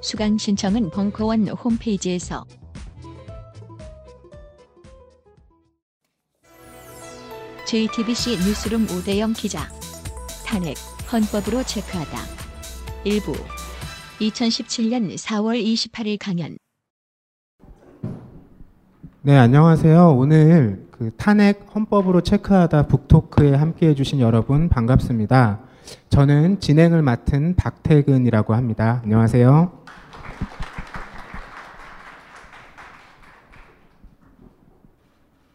[0.00, 2.44] 수강 신청은 벙커원 홈페이지에서
[7.66, 9.68] JTBC 뉴스룸 오대영 기자
[10.46, 10.76] 탄핵
[11.12, 12.18] 헌법으로 체크하다
[13.04, 13.32] 일부
[14.20, 16.56] 2017년 4월 28일 강연
[19.20, 20.16] 네, 안녕하세요.
[20.16, 25.58] 오늘 그 탄핵 헌법으로 체크하다 북토크에 함께 해 주신 여러분 반갑습니다.
[26.08, 29.00] 저는 진행을 맡은 박태근이라고 합니다.
[29.04, 29.87] 안녕하세요.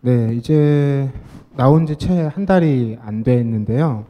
[0.06, 1.10] 네, 이제
[1.56, 4.06] 나온 지 채 한 달이 안 됐는데요.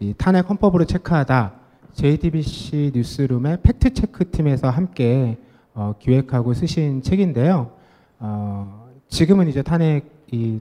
[0.00, 1.52] 이 탄핵 헌법으로 체크하다
[1.92, 5.38] JTBC 뉴스룸의 팩트 체크 팀에서 함께
[5.72, 7.70] 어, 기획하고 쓰신 책인데요.
[8.18, 10.60] 어, 지금은 이제 탄핵이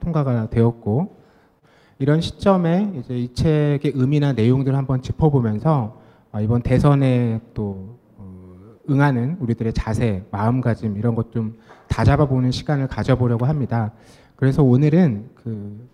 [0.00, 1.16] 통과가 되었고
[1.98, 5.98] 이런 시점에 이제 이 책의 의미나 내용들을 한번 짚어보면서
[6.32, 7.99] 어, 이번 대선에 또 어,
[8.90, 11.56] 응하는 우리들의 자세, 마음가짐 이런 것 좀
[11.88, 13.92] 다잡아보는 시간을 가져보려고 합니다.
[14.36, 15.88] 그래서 오늘은 그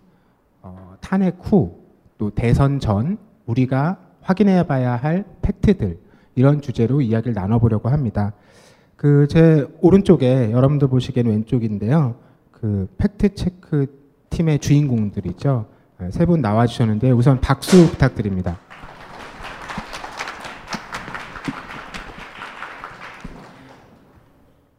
[0.61, 1.85] 어, 탄핵 후
[2.17, 5.99] 또 대선 전 우리가 확인해봐야 할 팩트들
[6.35, 8.33] 이런 주제로 이야기를 나눠보려고 합니다.
[8.95, 12.15] 그 제 오른쪽에 여러분들 보시기에는 왼쪽인데요.
[12.51, 13.85] 그 팩트 체크
[14.31, 15.65] 팀의 주인공들이죠.
[16.11, 18.57] 세 분 나와주셨는데 우선 박수 부탁드립니다.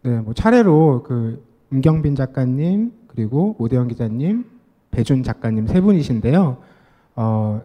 [0.02, 4.44] 네, 뭐 차례로 그 임경빈 작가님 그리고 오대영 기자님,
[4.90, 6.58] 배준 작가님 세 분이신데요.
[7.16, 7.60] 어,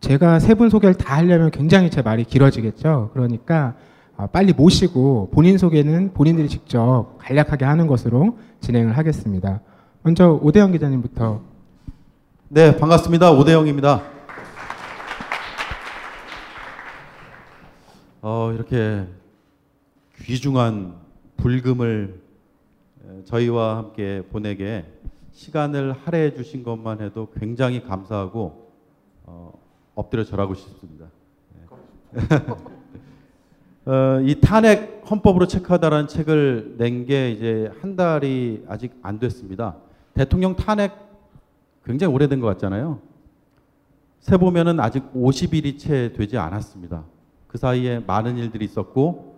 [0.00, 3.10] 제가 세 분 소개를 다 하려면 굉장히 제 말이 길어지겠죠.
[3.12, 3.74] 그러니까
[4.16, 9.60] 어, 빨리 모시고 본인 소개는 본인들이 직접 간략하게 하는 것으로 진행을 하겠습니다.
[10.02, 11.40] 먼저 오대영 기자님부터.
[12.48, 13.32] 네, 반갑습니다.
[13.32, 14.02] 오대영입니다.
[18.22, 19.04] 어, 이렇게
[20.22, 20.94] 귀중한
[21.36, 22.20] 불금을
[23.24, 24.84] 저희와 함께 보내게
[25.32, 28.70] 시간을 할애해 주신 것만 해도 굉장히 감사하고
[29.24, 29.52] 어,
[29.94, 31.06] 엎드려 절하고 싶습니다.
[31.54, 32.26] 네.
[33.90, 39.76] 어, 이 탄핵 헌법으로 체크하다라는 책을 낸 게 이제 한 달이 아직 안 됐습니다.
[40.14, 40.92] 대통령 탄핵
[41.84, 43.00] 굉장히 오래된 것 같잖아요.
[44.18, 47.04] 세 보면은 아직 50일이 채 되지 않았습니다.
[47.46, 49.35] 그 사이에 많은 일들이 있었고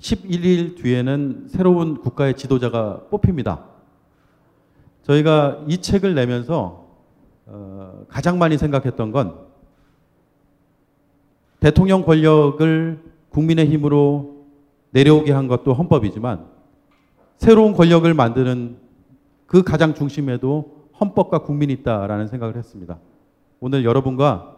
[0.00, 3.64] 11일 뒤에는 새로운 국가의 지도자가 뽑힙니다.
[5.02, 6.84] 저희가 이 책을 내면서
[7.46, 9.38] 어, 가장 많이 생각했던 건
[11.60, 14.46] 대통령 권력을 국민의 힘으로
[14.90, 16.46] 내려오게 한 것도 헌법이지만
[17.36, 18.76] 새로운 권력을 만드는
[19.46, 22.98] 그 가장 중심에도 헌법과 국민이 있다라는 생각을 했습니다.
[23.60, 24.56] 오늘 여러분과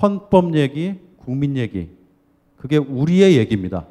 [0.00, 1.90] 헌법 얘기, 국민 얘기,
[2.56, 3.86] 그게 우리의 얘기입니다.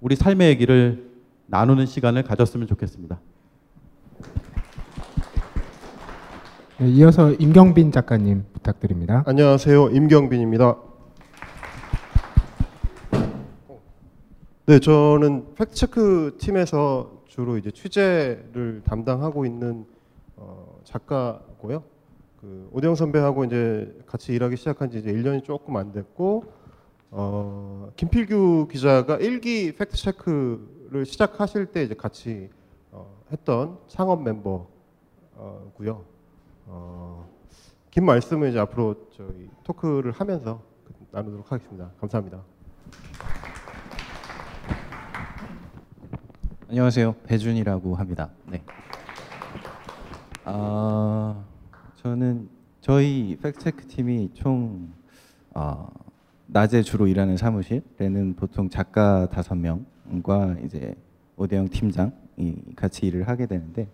[0.00, 1.10] 우리 삶의 얘기를
[1.46, 3.18] 나누는 시간을 가졌으면 좋겠습니다.
[6.78, 9.22] 네, 이어서 임경빈 작가님 부탁드립니다.
[9.26, 9.88] 안녕하세요.
[9.88, 10.76] 임경빈입니다.
[14.66, 19.86] 네, 저는 팩트체크 팀에서 주로 이제 취재를 담당하고 있는
[20.36, 21.82] 어, 작가고요.
[22.40, 26.44] 그 오대영 선배하고 이제 같이 일하기 시작한 지 이제 1년이 조금 안 됐고
[27.10, 32.50] 어, 김필규 기자가 일기 팩트 체크를 시작하실 때 이제 같이
[32.90, 36.04] 어, 했던 창업 멤버고요.
[36.66, 37.28] 어,
[37.90, 40.62] 긴 말씀을 이제 앞으로 저희 토크를 하면서
[41.12, 41.92] 나누도록 하겠습니다.
[42.00, 42.42] 감사합니다.
[46.68, 47.14] 안녕하세요.
[47.24, 48.30] 배준이라고 합니다.
[48.46, 48.62] 네.
[50.44, 51.44] 아,
[52.02, 52.48] 저는
[52.80, 54.92] 저희 팩트체크 팀이 총
[55.54, 55.88] 어,
[56.46, 60.94] 낮에 주로 일하는 사무실에는 보통 작가 다섯 명과 이제
[61.36, 63.88] 오대영 팀장이 같이 일을 하게 되는데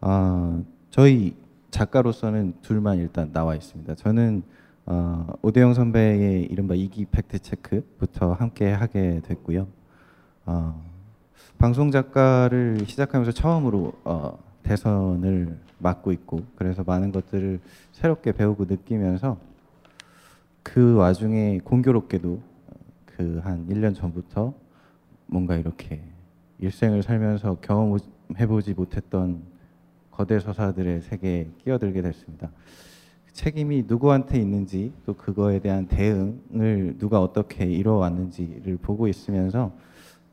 [0.00, 1.36] 어, 저희
[1.70, 3.94] 작가로서는 둘만 일단 나와 있습니다.
[3.94, 4.42] 저는
[4.84, 9.68] 어, 오대영 선배의 이른바 이기 팩트 체크부터 함께 하게 됐고요.
[10.44, 10.82] 어,
[11.58, 17.60] 방송 작가를 시작하면서 처음으로 어, 대선을 맡고 있고 그래서 많은 것들을
[17.92, 19.38] 새롭게 배우고 느끼면서
[20.62, 22.52] 그 와중에 공교롭게도
[23.16, 24.54] 그 한 1년 전부터
[25.26, 26.02] 뭔가 이렇게
[26.58, 29.42] 일생을 살면서 경험해보지 못했던
[30.10, 32.50] 거대 서사들의 세계에 끼어들게 됐습니다.
[33.32, 39.72] 책임이 누구한테 있는지 또 그거에 대한 대응을 누가 어떻게 이뤄왔는지를 보고 있으면서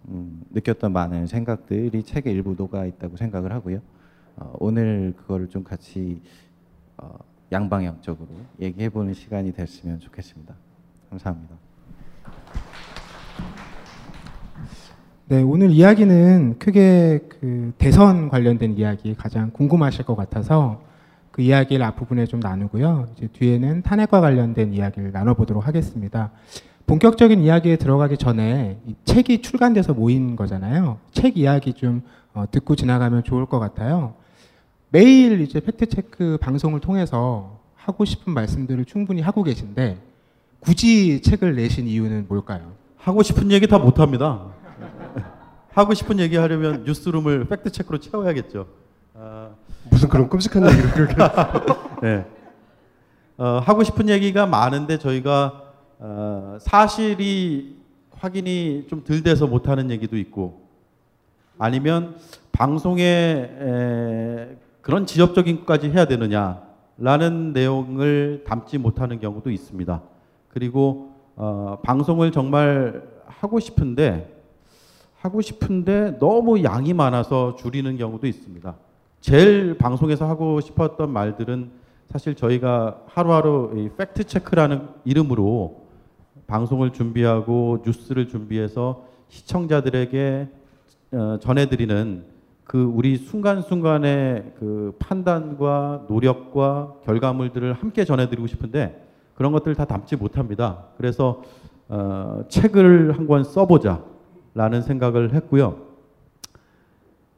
[0.10, 3.82] 음, 느꼈던 많은 생각들이 책의 일부 녹아 있다고 생각을 하고요.
[4.36, 6.22] 어, 오늘 그거를 좀 같이
[6.98, 7.18] 어,
[7.52, 8.28] 양방향적으로
[8.60, 10.54] 얘기해보는 시간이 됐으면 좋겠습니다.
[11.10, 11.56] 감사합니다.
[15.28, 20.82] 네, 오늘 이야기는 크게 그 대선 관련된 이야기 가장 궁금하실 것 같아서
[21.32, 23.10] 그 이야기를 앞부분에 좀 나누고요.
[23.16, 26.32] 이제 뒤에는 탄핵과 관련된 이야기를 나눠보도록 하겠습니다.
[26.88, 30.98] 본격적인 이야기에 들어가기 전에 이 책이 출간돼서 모인 거잖아요.
[31.12, 32.02] 책 이야기 좀
[32.34, 34.16] 어, 듣고 지나가면 좋을 것 같아요.
[34.92, 39.98] 매일 이제 팩트체크 방송을 통해서 하고 싶은 말씀들을 충분히 하고 계신데
[40.60, 42.74] 굳이 책을 내신 이유는 뭘까요?
[42.98, 44.48] 하고 싶은 얘기 다 못합니다.
[45.72, 48.68] 하고 싶은 얘기 하려면 뉴스룸을 팩트 체크로 채워야겠죠.
[49.14, 49.50] 아,
[49.90, 51.16] 무슨 그런 끔찍한 얘기를 그렇게
[52.02, 52.26] 네.
[53.38, 55.64] 어, 하고 싶은 얘기가 많은데 저희가
[56.00, 57.78] 어, 사실이
[58.12, 60.68] 확인이 좀 덜 돼서 못하는 얘기도 있고
[61.58, 62.18] 아니면
[62.52, 64.58] 방송에 에,
[64.90, 70.02] 그런 지엽적인 것까지 해야 되느냐라는 내용을 담지 못하는 경우도 있습니다.
[70.48, 74.36] 그리고 어, 방송을 정말 하고 싶은데
[75.20, 78.76] 하고 싶은데 너무 양이 많아서 줄이는 경우도 있습니다.
[79.22, 81.70] 제일 방송에서 하고 싶었던 말들은
[82.10, 85.84] 사실 저희가 하루하루 이 팩트 체크라는 이름으로
[86.48, 90.48] 방송을 준비하고 뉴스를 준비해서 시청자들에게
[91.12, 92.39] 어, 전해드리는
[92.70, 100.84] 그 우리 순간순간의 그 판단과 노력과 결과물들을 함께 전해드리고 싶은데 그런 것들 다 담지 못합니다.
[100.96, 101.42] 그래서
[101.88, 105.78] 어, 책을 한 권 써보자라는 생각을 했고요.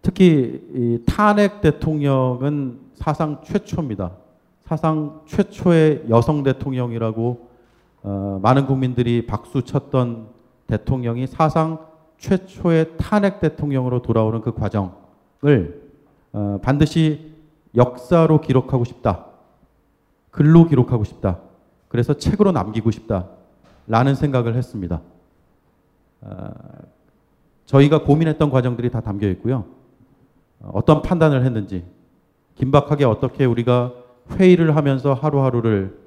[0.01, 4.11] 특히 이 탄핵 대통령은 사상 최초입니다.
[4.65, 7.47] 사상 최초의 여성 대통령이라고
[8.03, 10.27] 어, 많은 국민들이 박수 쳤던
[10.67, 11.79] 대통령이 사상
[12.17, 14.99] 최초의 탄핵 대통령으로 돌아오는 그 과정
[15.45, 15.81] 을
[16.33, 17.33] 어, 반드시
[17.75, 19.25] 역사로 기록하고 싶다.
[20.29, 21.39] 글로 기록하고 싶다.
[21.87, 23.27] 그래서 책으로 남기고 싶다.
[23.87, 25.01] 라는 생각을 했습니다.
[26.21, 26.51] 어,
[27.65, 29.65] 저희가 고민했던 과정들이 다 담겨 있고요.
[30.61, 31.83] 어떤 판단을 했는지,
[32.55, 33.93] 긴박하게 어떻게 우리가
[34.33, 35.97] 회의를 하면서 하루하루를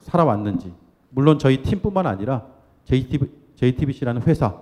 [0.00, 0.72] 살아왔는지,
[1.10, 2.46] 물론 저희 팀뿐만 아니라
[2.84, 4.54] JTB, JTBC라는 회사,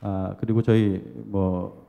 [0.00, 1.79] 아, 그리고 저희 뭐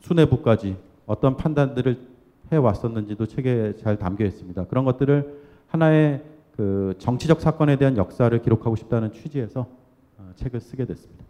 [0.00, 0.76] 수뇌부까지
[1.06, 2.08] 어떤 판단들을
[2.52, 4.66] 해 왔었는지도 책에 잘 담겨 있습니다.
[4.66, 6.22] 그런 것들을 하나의
[6.56, 9.66] 그 정치적 사건에 대한 역사를 기록하고 싶다는 취지에서
[10.18, 11.24] 어, 책을 쓰게 됐습니다.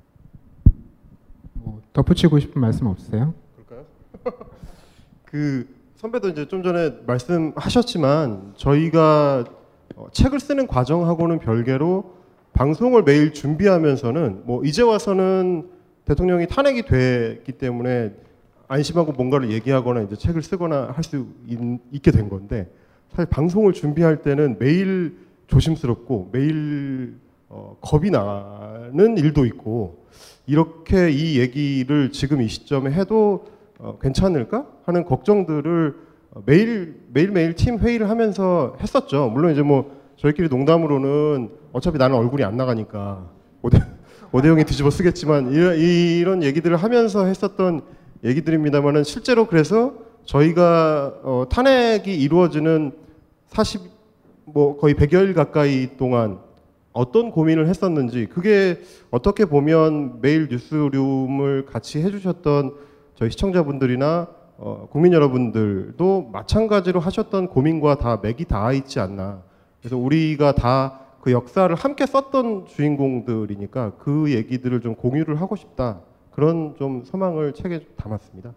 [1.55, 3.35] 뭐 덧붙이고 싶은 말씀 없으세요?
[3.55, 3.87] 그럴까요?
[5.25, 9.45] 그 선배도 이제 좀 전에 말씀하셨지만 저희가
[9.97, 12.15] 어, 책을 쓰는 과정하고는 별개로
[12.55, 15.69] 방송을 매일 준비하면서는 뭐 이제 와서는
[16.07, 18.15] 대통령이 탄핵이 됐기 때문에
[18.71, 21.27] 안심하고 뭔가를 얘기하거나 이제 책을 쓰거나 할 수
[21.93, 22.71] 있게 된 건데
[23.11, 25.17] 사실 방송을 준비할 때는 매일
[25.49, 27.17] 조심스럽고 매일
[27.49, 30.05] 어, 겁이 나는 일도 있고
[30.47, 33.47] 이렇게 이 얘기를 지금 이 시점에 해도
[33.79, 35.97] 어, 괜찮을까 하는 걱정들을
[36.47, 39.31] 매일 매일 매일 팀 회의를 하면서 했었죠.
[39.31, 43.27] 물론 이제 뭐 저희끼리 농담으로는 어차피 나는 얼굴이 안 나가니까
[43.63, 43.81] 오대
[44.31, 47.81] 오대영이 뒤집어 쓰겠지만 이런, 이런 얘기들을 하면서 했었던
[48.25, 52.93] 얘기들입니다만은 실제로 그래서 저희가 어, 탄핵이 이루어지는
[53.47, 53.83] 40,
[54.45, 56.39] 뭐 거의 100여일 가까이 동안
[56.93, 62.75] 어떤 고민을 했었는지 그게 어떻게 보면 매일 뉴스룸을 같이 해주셨던
[63.15, 69.43] 저희 시청자분들이나 어, 국민 여러분들도 마찬가지로 하셨던 고민과 다 맥이 닿아 있지 않나.
[69.81, 76.01] 그래서 우리가 다 그 역사를 함께 썼던 주인공들이니까 그 얘기들을 좀 공유를 하고 싶다.
[76.31, 78.53] 그런 좀 소망을 책에 담았습니다.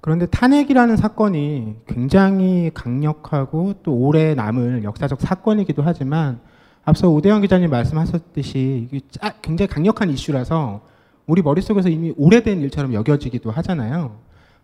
[0.00, 6.40] 그런데 탄핵이라는 사건이 굉장히 강력하고 또 오래 남을 역사적 사건이기도 하지만
[6.84, 9.02] 앞서 오대영 기자님 말씀하셨듯이
[9.40, 10.82] 굉장히 강력한 이슈라서
[11.26, 14.18] 우리 머릿속에서 이미 오래된 일처럼 여겨지기도 하잖아요.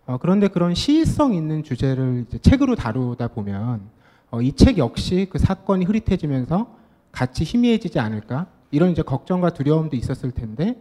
[0.05, 3.81] 어, 그런데 그런 시의성 있는 주제를 책으로 다루다 보면
[4.29, 6.67] 어, 이 책 역시 그 사건이 흐릿해지면서
[7.11, 10.75] 같이 희미해지지 않을까 이런 이제 걱정과 두려움도 있었을 텐데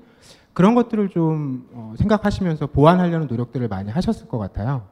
[0.53, 4.83] 그런 것들을 좀 어, 생각하시면서 보완하려는 노력들을 많이 하셨을 것 같아요.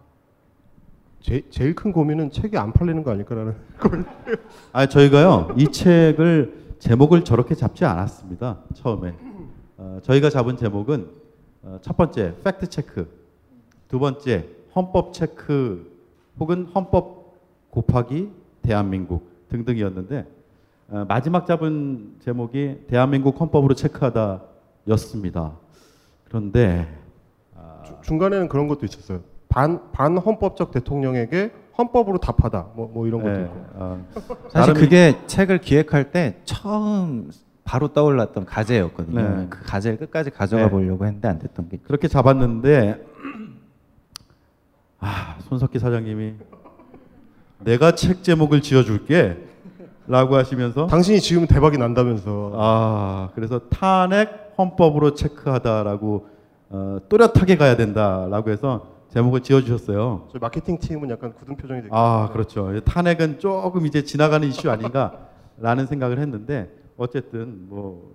[1.20, 3.56] 제, 제일 큰 고민은 책이 안 팔리는 거 아닐까라는.
[4.72, 9.14] 아 저희가요 이 책을 제목을 저렇게 잡지 않았습니다 처음에
[9.76, 11.08] 어, 저희가 잡은 제목은
[11.62, 13.08] 어, 첫 번째 팩트 체크
[13.88, 14.46] 두 번째
[14.76, 15.90] 헌법 체크
[16.38, 17.34] 혹은 헌법
[17.70, 18.30] 곱하기
[18.62, 20.24] 대한민국 등등이었는데
[20.90, 24.42] 어, 마지막 잡은 제목이 대한민국 헌법으로 체크하다
[24.88, 25.52] 였습니다
[26.28, 26.88] 그런데
[27.56, 29.20] 아, 주- 중간에는 그런 것도 있었어요.
[29.48, 32.68] 반, 반 헌법적 대통령에게 헌법으로 답하다.
[32.74, 33.54] 뭐, 뭐 이런 것도 예, 있고.
[33.74, 34.06] 어,
[34.50, 37.30] 사실 그게 책을 기획할 때 처음
[37.64, 39.36] 바로 떠올랐던 과제였거든요.
[39.36, 39.46] 네.
[39.48, 40.70] 그 과제를 끝까지 가져가 네.
[40.70, 43.04] 보려고 했는데 안 됐던 게 그렇게 잡았는데
[45.00, 46.34] 아 손석희 사장님이
[47.60, 49.36] 내가 책 제목을 지어 줄게
[50.06, 52.52] 라고 하시면서 당신이 지으면 대박이 난다면서.
[52.54, 56.26] 아 그래서 탄핵 헌법으로 체크하다라고
[56.70, 60.28] 어, 또렷하게 가야 된다라고 해서 제목을 지어주셨어요.
[60.30, 61.94] 저희 마케팅 팀은 약간 굳은 표정이 되게.
[61.94, 62.78] 아 그렇죠.
[62.80, 68.12] 탄핵은 조금 이제 지나가는 이슈 아닌가라는 생각을 했는데 어쨌든 뭐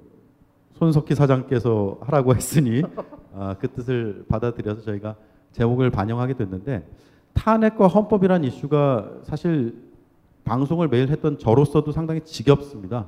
[0.73, 2.83] 손석희 사장께서 하라고 했으니
[3.35, 5.15] 아, 그 뜻을 받아들여서 저희가
[5.53, 6.88] 제목을 반영하게 됐는데
[7.33, 9.75] 탄핵과 헌법이란 이슈가 사실
[10.43, 13.07] 방송을 매일 했던 저로서도 상당히 지겹습니다.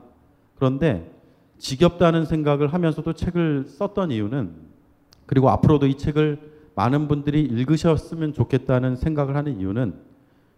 [0.55, 1.11] 그런데
[1.57, 4.51] 지겹다는 생각을 하면서도 책을 썼던 이유는
[5.25, 6.39] 그리고 앞으로도 이 책을
[6.75, 9.95] 많은 분들이 읽으셨으면 좋겠다는 생각을 하는 이유는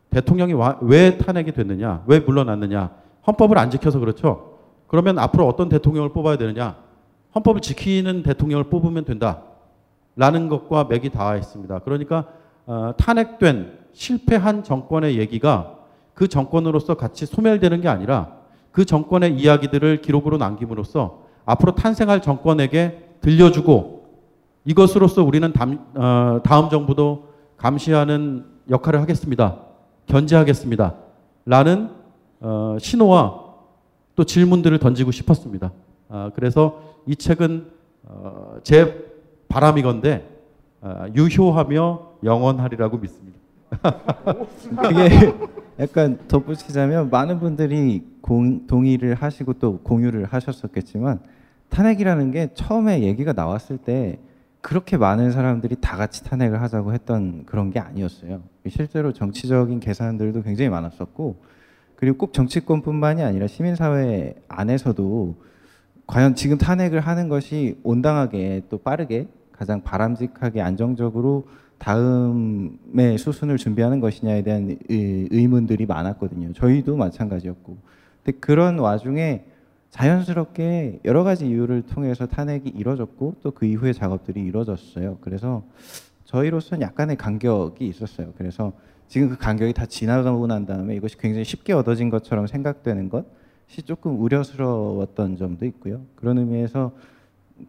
[0.09, 2.91] 대통령이 와- 왜 탄핵이 됐느냐, 왜 물러났느냐,
[3.27, 4.57] 헌법을 안 지켜서 그렇죠.
[4.87, 6.77] 그러면 앞으로 어떤 대통령을 뽑아야 되느냐,
[7.35, 9.43] 헌법을 지키는 대통령을 뽑으면 된다.
[10.15, 11.79] 라는 것과 맥이 닿아 있습니다.
[11.79, 12.25] 그러니까
[12.65, 15.75] 어, 탄핵된 실패한 정권의 얘기가
[16.15, 18.36] 그 정권으로서 같이 소멸되는 게 아니라
[18.77, 24.05] 그 정권의 이야기들을 기록으로 남김으로써 앞으로 탄생할 정권에게 들려주고
[24.65, 29.57] 이것으로서 우리는 담, 어, 다음 정부도 감시하는 역할을 하겠습니다.
[30.05, 30.93] 견제하겠습니다.
[31.47, 31.89] 라는
[32.39, 33.45] 어, 신호와
[34.15, 35.71] 또 질문들을 던지고 싶었습니다.
[36.09, 37.71] 아, 그래서 이 책은
[38.03, 39.07] 어, 제
[39.47, 40.29] 바람이건데
[40.81, 43.39] 아, 유효하며 영원하리라고 믿습니다.
[44.83, 45.33] 그게
[45.79, 51.19] 약간 덧붙이자면 많은 분들이 공, 동의를 하시고 또 공유를 하셨었겠지만
[51.69, 54.19] 탄핵이라는 게 처음에 얘기가 나왔을 때
[54.61, 58.41] 그렇게 많은 사람들이 다 같이 탄핵을 하자고 했던 그런 게 아니었어요.
[58.67, 61.37] 실제로 정치적인 계산들도 굉장히 많았었고
[61.95, 65.35] 그리고 꼭 정치권뿐만이 아니라 시민사회 안에서도
[66.05, 74.41] 과연 지금 탄핵을 하는 것이 온당하게 또 빠르게 가장 바람직하게 안정적으로 다음의 수순을 준비하는 것이냐에
[74.41, 76.51] 대한 의- 의문들이 많았거든요.
[76.53, 77.77] 저희도 마찬가지였고.
[78.27, 79.45] 근데 그런 와중에
[79.89, 85.17] 자연스럽게 여러 가지 이유를 통해서 탄핵이 이루어졌고 또 그 이후의 작업들이 이루어졌어요.
[85.21, 85.63] 그래서
[86.25, 88.33] 저희로서는 약간의 간격이 있었어요.
[88.37, 88.73] 그래서
[89.07, 94.19] 지금 그 간격이 다 지나가고 난 다음에 이것이 굉장히 쉽게 얻어진 것처럼 생각되는 것이 조금
[94.19, 96.01] 우려스러웠던 점도 있고요.
[96.15, 96.91] 그런 의미에서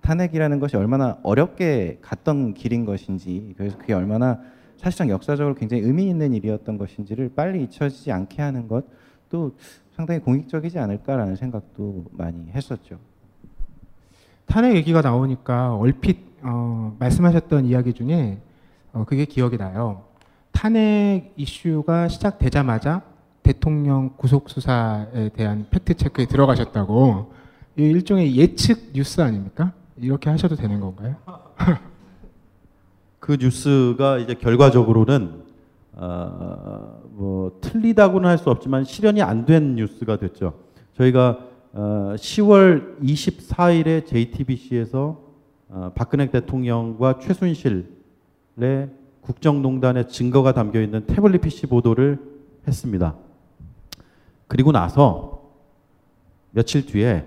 [0.01, 4.41] 탄핵이라는 것이 얼마나 어렵게 갔던 길인 것인지 그래서 그게 얼마나
[4.77, 9.53] 사실상 역사적으로 굉장히 의미 있는 일이었던 것인지를 빨리 잊혀지지 않게 하는 것도
[9.99, 13.01] 상당히 공익적이지 않을까라는 생각도 많이 했었죠.
[14.47, 18.39] 탄핵 얘기가 나오니까 얼핏 어, 말씀하셨던 이야기 중에
[18.93, 20.05] 어, 그게 기억이 나요.
[20.53, 23.03] 탄핵 이슈가 시작되자마자
[23.43, 27.33] 대통령 구속 수사에 대한 팩트 체크에 들어가셨다고
[27.77, 29.73] 이 일종의 예측 뉴스 아닙니까?
[29.97, 31.17] 이렇게 하셔도 되는 건가요?
[33.19, 35.43] 그 뉴스가 이제 결과적으로는
[35.95, 36.78] 어,
[37.19, 40.55] 뭐 틀리다고는 할 수 없지만 실현이 안 된 뉴스가 됐죠.
[40.95, 41.39] 저희가
[41.73, 45.21] 어, 10월 24일에 JTBC에서
[45.69, 47.89] 어, 박근혜 대통령과 최순실의
[49.21, 52.19] 국정농단의 증거가 담겨 있는 태블릿 PC 보도를
[52.69, 53.17] 했습니다.
[54.47, 55.43] 그리고 나서
[56.53, 57.27] 며칠 뒤에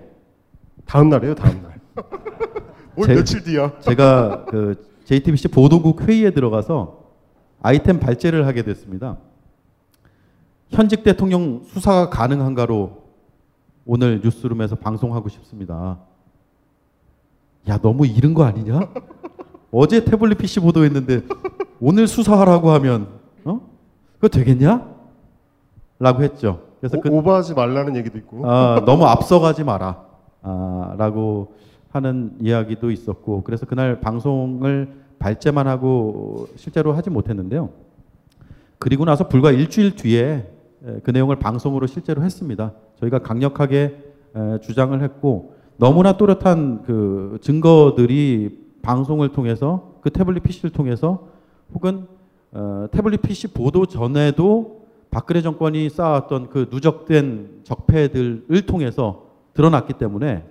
[0.86, 1.80] 다음 날이에요, 다음 날.
[2.96, 3.78] 올 제- 며칠 뒤야.
[3.80, 7.02] 제가 그 JTBC 보도국 회의에 들어가서
[7.60, 9.18] 아이템 발제를 하게 됐습니다.
[10.72, 13.02] 현직 대통령 수사가 가능한가로
[13.84, 15.98] 오늘 뉴스룸에서 방송하고 싶습니다.
[17.68, 18.88] 야, 너무 이른 거 아니냐?
[19.70, 21.22] 어제 태블릿 PC 보도했는데
[21.80, 23.08] 오늘 수사하라고 하면
[23.44, 23.60] 어?
[24.14, 24.88] 그거 되겠냐?
[25.98, 26.62] 라고 했죠.
[26.80, 28.50] 그래서 그 오, 오버하지 말라는 얘기도 있고.
[28.50, 30.04] 아, 너무 앞서가지 마라.
[30.42, 31.54] 아, 라고
[31.90, 37.70] 하는 이야기도 있었고 그래서 그날 방송을 발제만 하고 실제로 하지 못했는데요.
[38.78, 40.61] 그리고 나서 불과 일주일 뒤에 에,
[41.02, 42.72] 그 내용을 방송으로 실제로 했습니다.
[42.98, 51.28] 저희가 강력하게 에, 주장을 했고 너무나 또렷한 그 증거들이 방송을 통해서 그 태블릿 PC를 통해서
[51.72, 52.06] 혹은
[52.52, 60.44] 어, 태블릿 PC 보도 전에도 박근혜 정권이 쌓았던 그 누적된 적폐들을 통해서 드러났기 때문에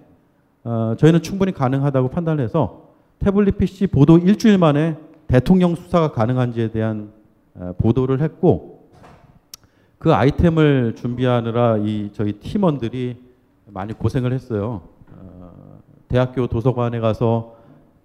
[0.63, 4.97] 어, 저희는 충분히 가능하다고 판단해서 태블릿 PC 보도 일주일 만에
[5.27, 7.11] 대통령 수사가 가능한지에 대한
[7.55, 8.80] 어, 보도를 했고
[10.01, 13.22] 그 아이템을 준비하느라 이 저희 팀원들이
[13.67, 14.81] 많이 고생을 했어요.
[15.12, 17.55] 어, 대학교 도서관에 가서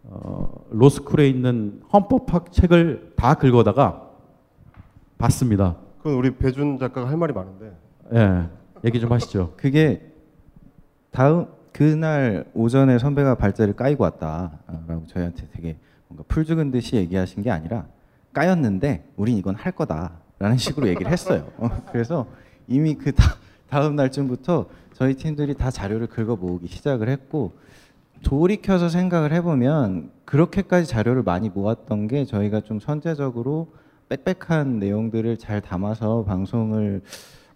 [0.05, 4.11] 어, 로스쿨에 있는 헌법학 책을 다 긁어다가
[5.17, 5.77] 봤습니다.
[5.97, 7.75] 그건 우리 배준 작가가 할 말이 많은데
[8.13, 8.43] 예,
[8.85, 9.55] 얘기 좀 하시죠.
[9.57, 10.13] 그게
[11.11, 17.51] 다음 그날 오전에 선배가 발제를 까이고 왔다라고 저희한테 되게 뭔가 풀 죽은 듯이 얘기하신 게
[17.51, 17.87] 아니라
[18.35, 21.47] 까였는데 우린 이건 할 거다 라는 식으로 얘기를 했어요.
[21.57, 22.27] 어, 그래서
[22.69, 23.37] 이미 그 다,
[23.71, 27.53] 다음 날쯤부터 저희 팀들이 다 자료를 긁어 모으기 시작을 했고
[28.23, 33.69] 돌이켜서 생각을 해보면 그렇게까지 자료를 많이 모았던 게 저희가 좀 선제적으로
[34.09, 37.03] 빽빽한 내용들을 잘 담아서 방송을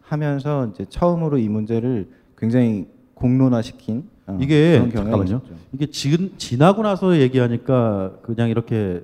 [0.03, 5.25] 하면서 이제 처음으로 이 문제를 굉장히 공론화시킨 어, 이게 잠깐만요.
[5.25, 5.55] 있었죠.
[5.73, 9.03] 이게 지금 지나고 나서 얘기하니까 그냥 이렇게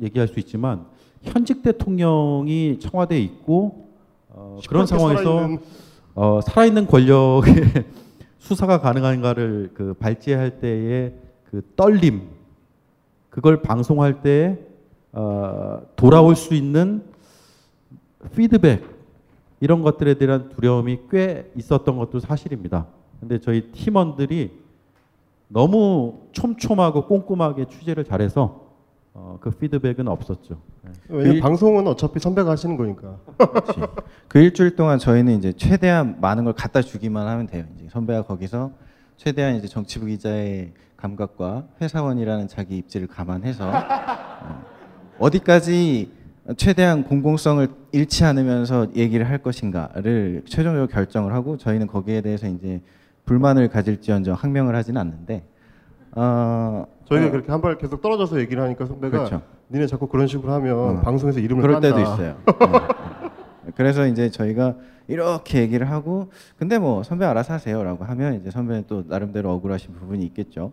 [0.00, 0.84] 얘기할 수 있지만
[1.22, 3.88] 현직 대통령이 청와대에 있고
[4.28, 5.58] 어, 그런 상황에서 살아있는
[6.14, 7.84] 어, 살아있는 권력의
[8.38, 11.14] 수사가 가능한가를 그 발제할 때의
[11.50, 12.28] 그 떨림
[13.28, 14.58] 그걸 방송할 때
[15.12, 17.02] 어, 돌아올 수 있는
[18.34, 18.84] 피드백
[19.60, 22.86] 이런 것들에 대한 두려움이 꽤 있었던 것도 사실입니다.
[23.20, 24.50] 근데 저희 팀원들이
[25.48, 28.69] 너무 촘촘하고 꼼꼼하게 취재를 잘해서
[29.12, 30.60] 어, 그 피드백은 없었죠.
[30.82, 30.90] 네.
[31.08, 33.16] 왜냐면 일- 방송은 어차피 선배가 하시는 거니까.
[34.28, 37.64] 그 일주일 동안 저희는 이제 최대한 많은 걸 갖다 주기만 하면 돼요.
[37.76, 38.70] 이제 선배가 거기서
[39.16, 44.62] 최대한 이제 정치부 기자의 감각과 회사원이라는 자기 입지를 감안해서 어,
[45.18, 46.12] 어디까지
[46.56, 52.80] 최대한 공공성을 잃지 않으면서 얘기를 할 것인가를 최종적으로 결정을 하고 저희는 거기에 대해서 이제
[53.24, 55.44] 불만을 가질지언정 항명을 하지는 않는데
[56.12, 59.42] 어, 저희가 어, 그렇게 한 발 계속 떨어져서 얘기를 하니까 선배가 그렇죠.
[59.70, 61.00] 니네 자꾸 그런 식으로 하면 어.
[61.02, 62.12] 방송에서 이름을 그럴 때도 깐다.
[62.14, 62.36] 있어요.
[63.66, 63.72] 네.
[63.76, 64.76] 그래서 이제 저희가
[65.08, 70.24] 이렇게 얘기를 하고 근데 뭐 선배 알아서 하세요라고 하면 이제 선배는 또 나름대로 억울하신 부분이
[70.26, 70.72] 있겠죠.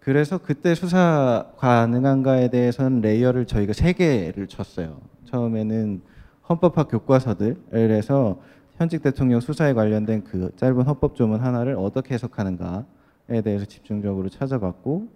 [0.00, 5.00] 그래서 그때 수사 가능한가에 대해서는 레이어를 저희가 세 개를 쳤어요.
[5.26, 6.00] 처음에는
[6.48, 8.40] 헌법학 교과서들에서
[8.78, 15.08] 현직 대통령 수사에 관련된 그 짧은 헌법 조문 하나를 어떻게 해석하는가에 대해서 집중적으로 찾아봤고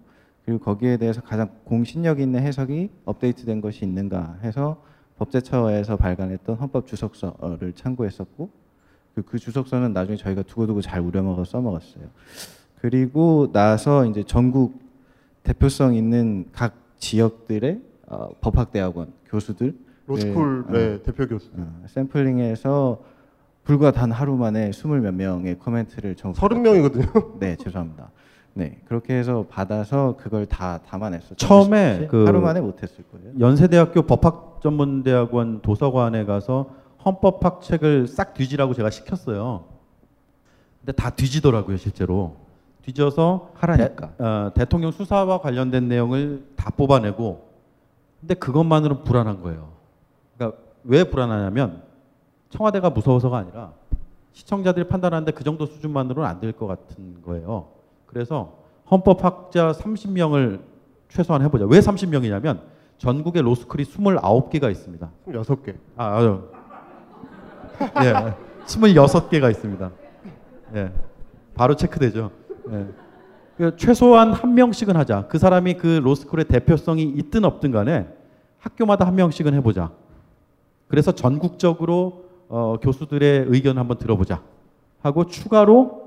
[0.45, 4.81] 그리고 거기에 대해서 가장 공신력 있는 해석이 업데이트된 것이 있는가 해서
[5.17, 8.49] 법제처에서 발간했던 헌법 주석서를 참고했었고
[9.15, 12.05] 그, 그 주석서는 나중에 저희가 두고두고 잘 우려먹어 써먹었어요.
[12.81, 14.81] 그리고 나서 이제 전국
[15.43, 19.75] 대표성 있는 각 지역들의 어, 법학대학원 교수들
[20.07, 21.49] 로스쿨의 대표 교수.
[21.55, 23.01] 어, 샘플링해서
[23.63, 27.39] 불과 단 하루 만에 스물 몇 명의 코멘트를 전부 서른 명이거든요.
[27.39, 28.11] 네, 죄송합니다.
[28.55, 31.35] 네, 그렇게 해서 받아서 그걸 다 담아냈었죠.
[31.35, 33.31] 처음에 그 하루 만에 못했을 거예요.
[33.39, 36.69] 연세대학교 법학전문대학원 도서관에 가서
[37.03, 39.65] 헌법학 책을 싹 뒤지라고 제가 시켰어요.
[40.79, 42.35] 근데 다 뒤지더라고요, 실제로.
[42.83, 44.11] 뒤져서 하라니까.
[44.17, 47.49] 대, 어, 대통령 수사와 관련된 내용을 다 뽑아내고
[48.19, 49.69] 근데 그것만으로 불안한 거예요.
[50.37, 51.81] 그러니까 왜 불안하냐면
[52.49, 53.71] 청와대가 무서워서가 아니라
[54.33, 57.67] 시청자들이 판단하는데 그 정도 수준만으로는 안 될 것 같은 거예요.
[58.13, 60.61] 그래서 헌법학자 30명을
[61.09, 61.65] 최소한 해보자.
[61.65, 62.59] 왜 30명이냐면
[62.99, 65.09] 전국에 로스쿨이 29개가 있습니다.
[65.27, 65.75] 26개.
[65.97, 66.43] 아, 아유.
[68.03, 68.33] 예.
[68.65, 69.91] 26개가 있습니다.
[70.75, 70.91] 예.
[71.55, 72.31] 바로 체크되죠.
[72.71, 72.87] 예.
[73.57, 75.27] 그 최소한 한 명씩은 하자.
[75.27, 78.07] 그 사람이 그 로스쿨의 대표성이 있든 없든 간에
[78.59, 79.91] 학교마다 한 명씩은 해보자.
[80.87, 84.41] 그래서 전국적으로 어, 교수들의 의견을 한번 들어보자.
[85.01, 86.02] 하고 추가로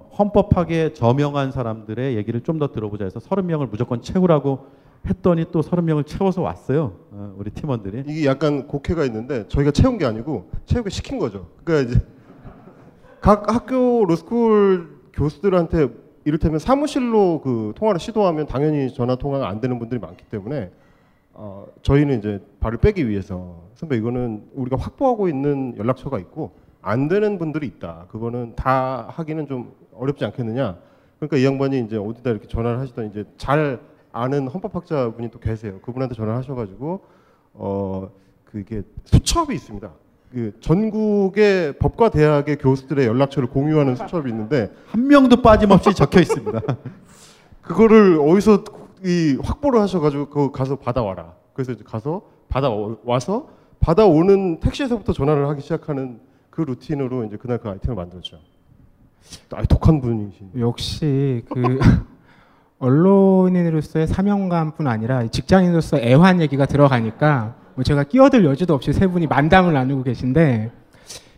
[0.00, 4.66] 어, 헌법학에 저명한 사람들의 얘기를 좀 더 들어보자 해서 30명을 무조건 채우라고
[5.06, 6.92] 했더니 또 30명을 채워서 왔어요.
[7.10, 8.04] 어, 우리 팀원들이.
[8.06, 11.46] 이게 약간 곡해가 있는데 저희가 채운 게 아니고 채우게 시킨 거죠.
[11.64, 12.06] 그러니까 이제
[13.20, 15.88] 각 학교 로스쿨 교수들한테
[16.24, 20.70] 이를테면 사무실로 그 통화를 시도하면 당연히 전화 통화가 안 되는 분들이 많기 때문에
[21.32, 26.50] 어, 저희는 이제 발을 빼기 위해서 선배 이거는 우리가 확보하고 있는 연락처가 있고
[26.82, 28.06] 안 되는 분들이 있다.
[28.10, 30.78] 그거는 다 하기는 좀 어렵지 않겠느냐.
[31.18, 33.80] 그러니까 이 양반이 이제 어디다 이렇게 전화를 하시던 이제 잘
[34.12, 35.78] 아는 헌법학자 분이 또 계세요.
[35.82, 37.00] 그분한테 전화를 하셔가지고
[37.54, 38.10] 어
[38.44, 39.90] 그게 수첩이 있습니다.
[40.32, 46.60] 그 전국의 법과 대학의 교수들의 연락처를 공유하는 수첩이 있는데 한 명도 빠짐없이 적혀 있습니다.
[47.62, 48.64] 그거를 어디서
[49.04, 51.34] 이 확보를 하셔가지고 그거 가서 받아와라.
[51.52, 53.48] 그래서 이제 가서 받아와서
[53.80, 58.38] 받아오는 택시에서부터 전화를 하기 시작하는 그 루틴으로 이제 그날 그 아이템을 만들었죠.
[59.52, 60.50] 아, 독한 분이신.
[60.58, 61.78] 역시 그
[62.78, 69.72] 언론인으로서의 사명감뿐 아니라 직장인으로서 애환 얘기가 들어가니까 뭐 제가 끼어들 여지도 없이 세 분이 만담을
[69.72, 70.70] 나누고 계신데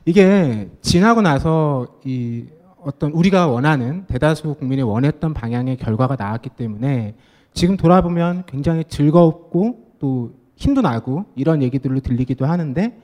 [0.05, 2.47] 이게 지나고 나서 이
[2.85, 7.15] 어떤 우리가 원하는 대다수 국민이 원했던 방향의 결과가 나왔기 때문에
[7.55, 12.99] 지금 돌아보면 굉장히 즐겁고 또 힘도 나고 이런 얘기들로 들리기도 하는데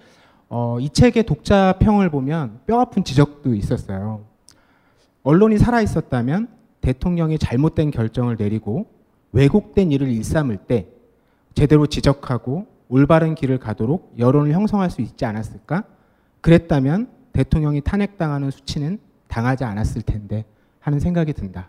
[0.48, 4.27] 어, 이 책의 독자 평을 보면 뼈아픈 지적도 있었어요.
[5.22, 6.48] 언론이 살아 있었다면
[6.80, 8.86] 대통령이 잘못된 결정을 내리고
[9.32, 10.88] 왜곡된 일을 일삼을 때
[11.54, 15.84] 제대로 지적하고 올바른 길을 가도록 여론을 형성할 수 있지 않았을까?
[16.40, 20.44] 그랬다면 대통령이 탄핵당하는 수치는 당하지 않았을 텐데
[20.80, 21.68] 하는 생각이 든다.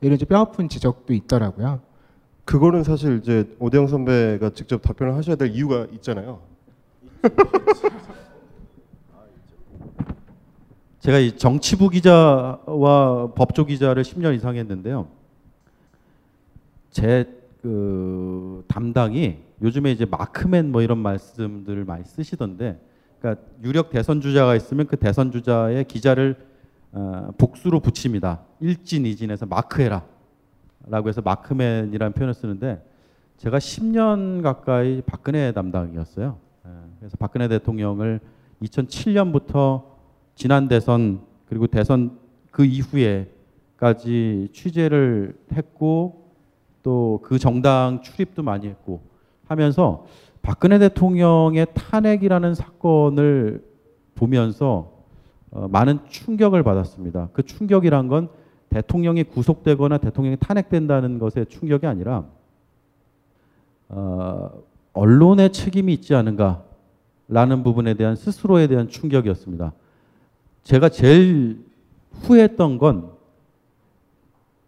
[0.00, 1.80] 이런 이제 뼈아픈 지적도 있더라고요.
[2.44, 6.40] 그거는 사실 이제 오대영 선배가 직접 답변을 하셔야 될 이유가 있잖아요.
[11.08, 15.08] 제가 이 정치부 기자와 법조 기자를 10년 이상 했는데요.
[16.90, 22.80] 제 그 담당이 요즘에 이제 마크맨 뭐 이런 말씀들을 많이 쓰시던데,
[23.20, 26.36] 그러니까 유력 대선 주자가 있으면 그 대선 주자의 기자를
[26.92, 28.40] 어, 복수로 붙입니다.
[28.60, 30.04] 일진 이진해서 마크해라.
[30.86, 32.82] 라고 해서 마크맨이라는 표현을 쓰는데
[33.36, 36.38] 제가 10년 가까이 박근혜 담당이었어요.
[36.64, 38.20] 예, 그래서 박근혜 대통령을
[38.62, 39.82] 2007년부터
[40.38, 42.16] 지난 대선 그리고 대선
[42.50, 46.32] 그 이후에까지 취재를 했고
[46.82, 49.02] 또 그 정당 출입도 많이 했고
[49.46, 50.06] 하면서
[50.40, 53.64] 박근혜 대통령의 탄핵이라는 사건을
[54.14, 54.92] 보면서
[55.50, 57.30] 어, 많은 충격을 받았습니다.
[57.32, 58.28] 그 충격이란 건
[58.70, 62.24] 대통령이 구속되거나 대통령이 탄핵된다는 것의 충격이 아니라
[63.88, 64.50] 어,
[64.92, 69.72] 언론의 책임이 있지 않은가라는 부분에 대한 스스로에 대한 충격이었습니다.
[70.62, 71.64] 제가 제일
[72.12, 73.10] 후회했던 건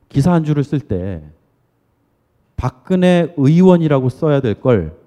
[0.08, 1.22] 기사 한 줄을 쓸 때
[2.56, 4.98] 박근혜 의원이라고 써야 될 걸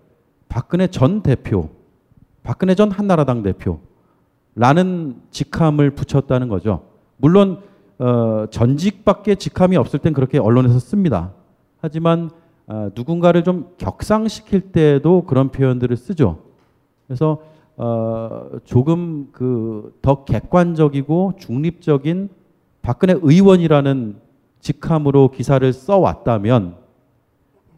[0.50, 1.70] 박근혜 전 대표,
[2.44, 6.84] 박근혜 전 한나라당 대표라는 직함을 붙였다는 거죠.
[7.18, 7.62] 물론
[7.98, 11.32] 어, 전직밖에 직함이 없을 땐 그렇게 언론에서 씁니다.
[11.82, 12.30] 하지만
[12.68, 16.40] 어, 누군가를 좀 격상시킬 때도 그런 표현들을 쓰죠.
[17.08, 17.42] 그래서
[17.78, 22.30] 어, 조금 그 더 객관적이고 중립적인
[22.82, 24.18] 박근혜 의원이라는
[24.60, 26.76] 직함으로 기사를 써왔다면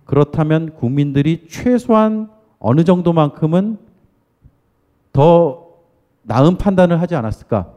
[0.05, 2.29] 그렇다면 국민들이 최소한
[2.60, 3.77] 어느 정도만큼은
[5.13, 5.65] 더
[6.23, 7.71] 나은 판단을 하지 않았을까?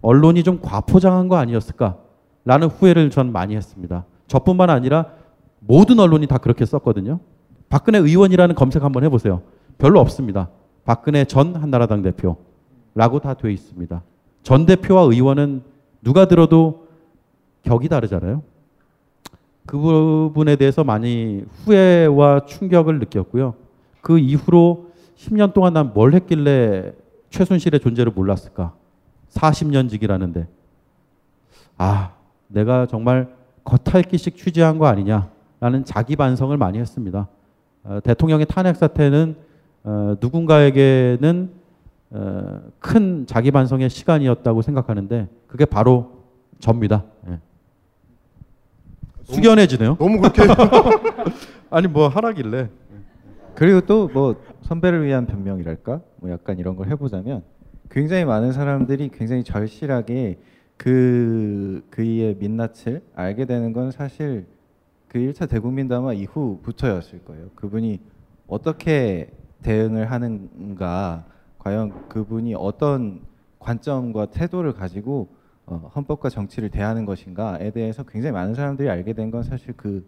[0.00, 1.98] 언론이 좀 과포장한 거 아니었을까
[2.44, 4.04] 라는 후회를 전 많이 했습니다.
[4.28, 5.06] 저뿐만 아니라
[5.60, 7.18] 모든 언론이 다 그렇게 썼거든요.
[7.68, 9.42] 박근혜 의원이라는 검색 한번 해보세요.
[9.76, 10.48] 별로 없습니다.
[10.88, 14.02] 박근혜 전 한나라당 대표라고 다 돼 있습니다.
[14.42, 15.60] 전 대표와 의원은
[16.02, 16.88] 누가 들어도
[17.62, 18.42] 격이 다르잖아요.
[19.66, 23.52] 그 부분에 대해서 많이 후회와 충격을 느꼈고요.
[24.00, 24.86] 그 이후로
[25.18, 26.94] 10년 동안 난 뭘 했길래
[27.28, 28.72] 최순실의 존재를 몰랐을까?
[29.28, 30.48] 40년 직이라는데.
[31.76, 32.12] 아,
[32.46, 33.28] 내가 정말
[33.64, 37.28] 겉핥기식 취재한 거 아니냐라는 자기 반성을 많이 했습니다.
[37.84, 39.47] 어, 대통령의 탄핵 사태는
[39.84, 41.50] 어, 누군가에게는
[42.10, 46.24] 어, 큰 자기 반성의 시간이었다고 생각하는데 그게 바로
[46.58, 47.04] 접니다.
[47.28, 47.38] 예.
[49.24, 49.96] 숙연해지네요.
[49.98, 50.42] 너무 그렇게
[51.70, 52.70] 아니 뭐 하라길래.
[53.54, 57.42] 그리고 또 뭐 선배를 위한 변명이랄까 뭐 약간 이런 걸 해보자면
[57.90, 60.38] 굉장히 많은 사람들이 굉장히 절실하게
[60.76, 64.46] 그 그의 민낯을 알게 되는 건 사실
[65.08, 67.48] 그 1차 대국민 담화 이후부터였을 거예요.
[67.54, 68.00] 그분이
[68.46, 69.30] 어떻게
[69.62, 71.24] 대응을 하는가,
[71.58, 73.20] 과연 그분이 어떤
[73.58, 75.28] 관점과 태도를 가지고
[75.66, 80.06] 어, 헌법과 정치를 대하는 것인가에 대해서 굉장히 많은 사람들이 알게 된 건 사실 그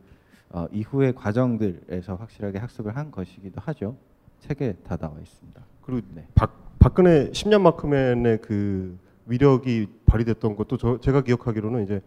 [0.50, 3.96] 어, 이후의 과정들에서 확실하게 학습을 한 것이기도 하죠.
[4.40, 5.60] 책에 다 나와 있습니다.
[5.82, 6.26] 그리고 네.
[6.34, 12.00] 박, 박근혜 10년 마크맨의 그 위력이 발휘됐던 것도 저, 제가 기억하기로는 이제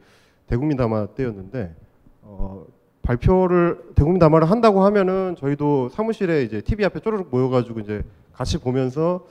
[0.47, 1.75] 대국민 담화 때였는데
[2.23, 2.65] 어,
[3.03, 9.25] 발표를 대국민 담화를 한다고 하면은 저희도 사무실에 이제 TV 앞에 쪼르륵 모여가지고 이제 같이 보면서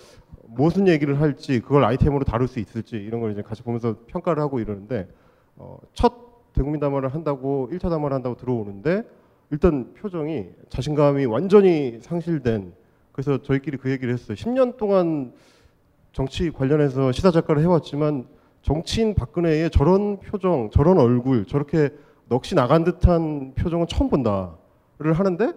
[0.47, 4.61] 무슨 얘기를 할지 그걸 아이템으로 다룰 수 있을지 이런 걸 이제 같이 보면서 평가를 하고
[4.61, 5.09] 이러는데
[5.57, 6.13] 어, 첫
[6.53, 9.05] 대국민 담화를 한다고 1차 담화를 한다고 들어오는데
[9.51, 12.75] 일단 표정이 자신감이 완전히 상실된
[13.13, 14.35] 그래서 저희끼리 그 얘기를 했어요.
[14.37, 15.33] 10년 동안
[16.13, 18.27] 정치 관련해서 시사 작가를 해왔지만
[18.61, 21.91] 정치인 박근혜의 저런 표정, 저런 얼굴, 저렇게
[22.29, 25.53] 넋이 나간 듯한 표정은 처음 본다를 하는데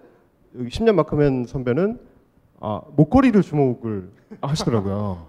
[0.58, 2.00] 여기 10년 마크맨 선배는
[2.60, 4.10] 아, 목걸이를 주목을
[4.42, 5.26] 하시더라고요.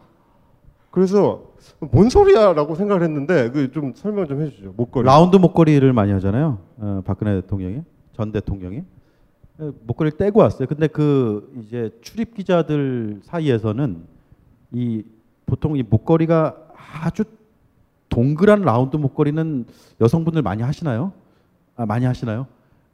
[0.91, 4.73] 그래서 뭔 소리야라고 생각을 했는데 그 좀 설명 좀 해주죠.
[4.77, 5.05] 목걸이.
[5.05, 6.59] 라운드 목걸이를 많이 하잖아요.
[6.79, 8.83] 어, 박근혜 대통령이 전 대통령이
[9.59, 10.67] 어, 목걸이를 떼고 왔어요.
[10.69, 14.05] 근데 그 이제 출입 기자들 사이에서는
[14.73, 15.05] 이
[15.45, 16.57] 보통 이 목걸이가
[17.03, 17.25] 아주
[18.09, 19.67] 동그란 라운드 목걸이는
[20.01, 21.13] 여성분들 많이 하시나요?
[21.77, 22.47] 아, 많이 하시나요?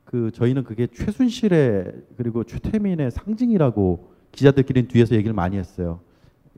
[0.05, 6.01] 그 저희는 그게 최순실의 그리고 최태민의 상징이라고 기자들끼리는 뒤에서 얘기를 많이 했어요.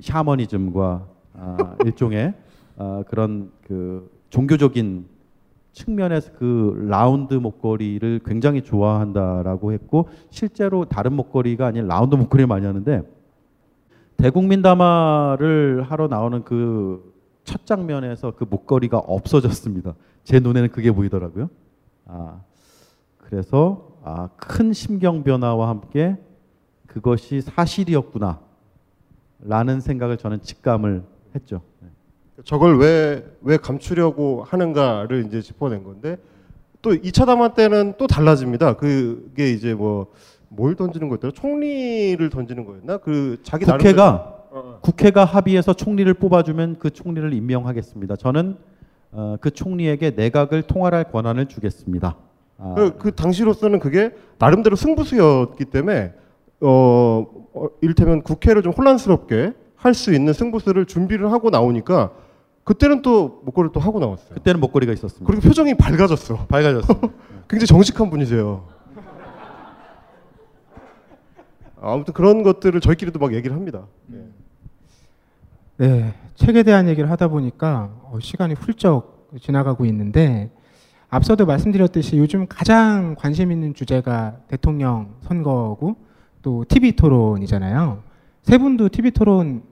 [0.01, 2.35] 샤머니즘과 아, 일종의
[2.77, 5.07] 아, 그런 그 종교적인
[5.73, 13.03] 측면에서 그 라운드 목걸이를 굉장히 좋아한다라고 했고 실제로 다른 목걸이가 아닌 라운드 목걸이를 많이 하는데
[14.17, 19.95] 대국민 담화를 하러 나오는 그 첫 장면에서 그 목걸이가 없어졌습니다.
[20.25, 21.51] 제 눈에는 그게 보이더라고요.
[22.07, 22.41] 아,
[23.19, 26.17] 그래서 아, 큰 심경 변화와 함께
[26.87, 28.41] 그것이 사실이었구나
[29.41, 31.03] 라는 생각을 저는 직감을
[31.35, 31.63] 했죠.
[31.81, 31.89] 네.
[32.45, 36.17] 저걸 왜, 왜 감추려고 하는가를 이제 짚어낸 건데
[36.83, 38.77] 또 2차 담화 때는 또 달라집니다.
[38.77, 40.13] 그게 이제 뭐
[40.57, 41.33] 뭘 던지는 거였더라?
[41.33, 42.99] 총리를 던지는 거였나?
[42.99, 44.15] 그 자기 국회가
[44.51, 44.79] 어, 어.
[44.81, 48.17] 국회가 합의해서 총리를 뽑아주면 그 총리를 임명하겠습니다.
[48.17, 48.57] 저는
[49.15, 52.17] 어, 그 총리에게 내각을 통할할 권한을 주겠습니다.
[52.59, 56.13] 아, 그, 그 당시로서는 그게 나름대로 승부수였기 때문에
[56.61, 59.53] 어, 어 이를테면 국회를 좀 혼란스럽게
[59.85, 62.13] 할 수 있는 승부수를 준비를 하고 나오니까
[62.65, 64.31] 그때는 또 목걸이를 또 하고 나왔어요.
[64.31, 65.27] 그때는 목걸이가 있었습니다.
[65.27, 66.47] 그리고 표정이 밝아졌어.
[66.49, 67.09] 밝아졌습니다.
[67.47, 68.67] 굉장히 정직한 분이세요.
[71.83, 73.87] 아무튼 그런 것들을 저희끼리도 막 얘기를 합니다.
[74.15, 74.27] 예.
[75.77, 80.51] 네, 책에 대한 얘기를 하다 보니까 어, 시간이 훌쩍 지나가고 있는데
[81.09, 85.97] 앞서도 말씀드렸듯이 요즘 가장 관심 있는 주제가 대통령 선거고
[86.43, 88.03] 또 TV 토론이잖아요.
[88.43, 89.63] 세 분도 TV 토론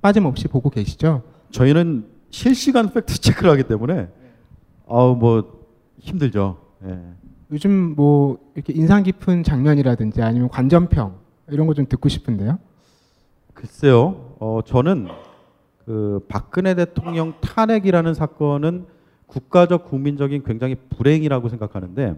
[0.00, 1.22] 빠짐없이 보고 계시죠?
[1.50, 4.08] 저희는 실시간 팩트 체크를 하기 때문에
[4.88, 5.60] 아우 뭐
[5.98, 6.58] 힘들죠.
[6.86, 6.98] 예.
[7.52, 11.18] 요즘 뭐 이렇게 인상 깊은 장면이라든지 아니면 관전평
[11.48, 12.58] 이런 거 좀 듣고 싶은데요.
[13.54, 14.36] 글쎄요.
[14.38, 15.08] 어, 저는
[15.86, 18.86] 그 박근혜 대통령 탄핵이라는 사건은
[19.26, 22.16] 국가적 국민적인 굉장히 불행이라고 생각하는데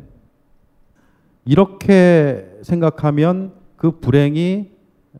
[1.44, 4.70] 이렇게 생각하면 그 불행이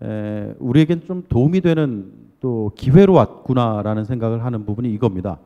[0.03, 5.39] 에, 우리에겐 좀 도움이 되는 또 기회로 왔구나라는 생각을 하는 부분이 이겁니다.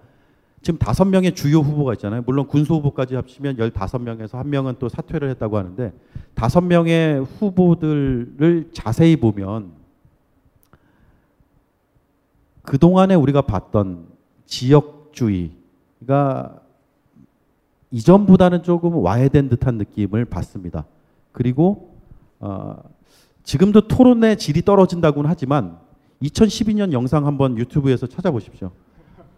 [0.62, 2.22] 지금 다섯 명의 주요 후보가 있잖아요.
[2.26, 5.92] 물론 군수 후보까지 합치면 열다섯 명에서 한 명은 또 사퇴를 했다고 하는데
[6.35, 9.70] 다섯 명의 후보들을 자세히 보면
[12.66, 14.07] 그동안에 우리가 봤던
[14.44, 15.57] 지역주의가
[17.90, 20.85] 이전보다는 조금 와해된 듯한 느낌을 받습니다.
[21.33, 21.94] 그리고
[22.40, 22.76] 어,
[23.44, 25.79] 지금도 토론의 질이 떨어진다고는 하지만
[26.22, 28.70] 2012년 영상 한번 유튜브에서 찾아보십시오.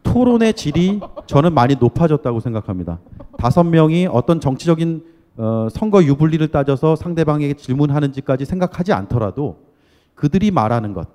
[0.02, 2.98] 토론의 질이 저는 많이 높아졌다고 생각합니다.
[3.36, 5.04] 다섯 명이 어떤 정치적인
[5.36, 9.58] 어, 선거 유불리를 따져서 상대방에게 질문하는지까지 생각하지 않더라도
[10.14, 11.08] 그들이 말하는 것,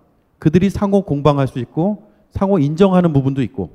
[0.43, 3.69] 그들이 상호 공방할 수 있고 상호 인정하는 부분도 있고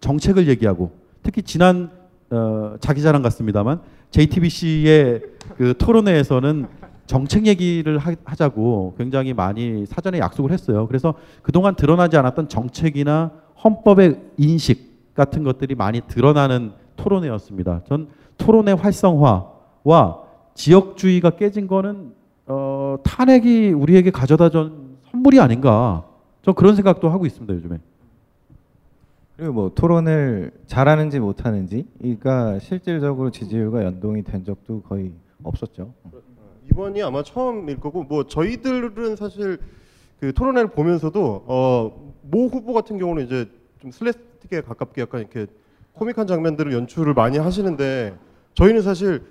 [0.00, 0.90] 정책을 얘기하고
[1.22, 1.90] 특히 지난
[2.28, 5.22] 어, 자기 자랑 같습니다만 JTBC의
[5.56, 6.66] 그 토론회에서는
[7.06, 10.86] 정책 얘기를 하, 하자고 굉장히 많이 사전에 약속을 했어요.
[10.86, 13.30] 그래서 그동안 드러나지 않았던 정책이나
[13.64, 17.84] 헌법의 인식 같은 것들이 많이 드러나는 토론회였습니다.
[17.88, 20.18] 전 토론의 활성화와
[20.52, 22.12] 지역주의가 깨진 거는
[22.44, 24.91] 어, 탄핵이 우리에게 가져다 준
[25.22, 26.04] 선물이 아닌가.
[26.42, 27.78] 전 그런 생각도 하고 있습니다 요즘에.
[29.36, 35.12] 그리고 뭐 토론을 잘하는지 못하는지가 실질적으로 지지율과 연동이 된 적도 거의
[35.44, 35.94] 없었죠.
[36.70, 39.58] 이번이 아마 처음일 거고 뭐 저희들은 사실
[40.18, 43.48] 그 토론회를 보면서도 어, 모 후보 같은 경우는 이제
[43.80, 45.46] 좀 슬래스틱에 가깝게 약간 이렇게
[45.92, 48.16] 코믹한 장면들을 연출을 많이 하시는데
[48.54, 49.22] 저희는 사실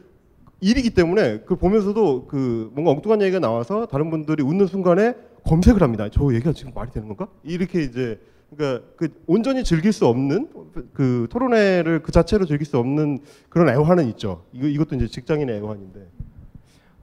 [0.61, 6.07] 일이기 때문에 그걸 보면서도 그 뭔가 엉뚱한 얘기가 나와서 다른 분들이 웃는 순간에 검색을 합니다.
[6.11, 7.27] 저 얘기가 지금 말이 되는 건가?
[7.43, 8.19] 이렇게 이제
[8.55, 10.49] 그러니까 그 온전히 즐길 수 없는
[10.93, 14.43] 그 토론회를 그 자체로 즐길 수 없는 그런 애환은 있죠.
[14.53, 16.07] 이거 이것도 이제 직장인의 애환인데.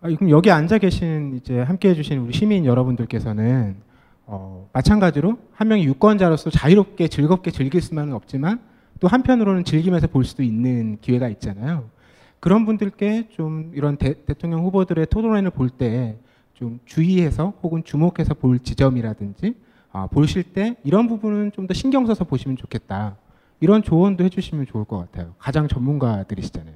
[0.01, 3.77] 아, 그럼 여기 앉아 계신 이제 함께 해주신 우리 시민 여러분들께서는
[4.27, 8.61] 어, 마찬가지로 한 명의 유권자로서 자유롭게 즐겁게 즐길 수만은 없지만
[9.01, 11.89] 또 한편으로는 즐기면서 볼 수도 있는 기회가 있잖아요.
[12.41, 16.19] 그런 분들께 좀 이런 대, 통령 후보들의 토론회를 볼 때
[16.59, 19.55] 좀 주의해서 혹은 주목해서 볼 지점이라든지
[19.93, 23.17] 아, 보실 때 이런 부분은 좀 더 신경 써서 보시면 좋겠다.
[23.61, 25.35] 이런 조언도 해주시면 좋을 것 같아요.
[25.39, 26.75] 가장 전문가들이시잖아요.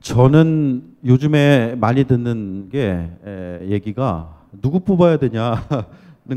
[0.00, 5.62] 저는 요즘에 많이 듣는 게 에, 얘기가 누구 뽑아야 되냐는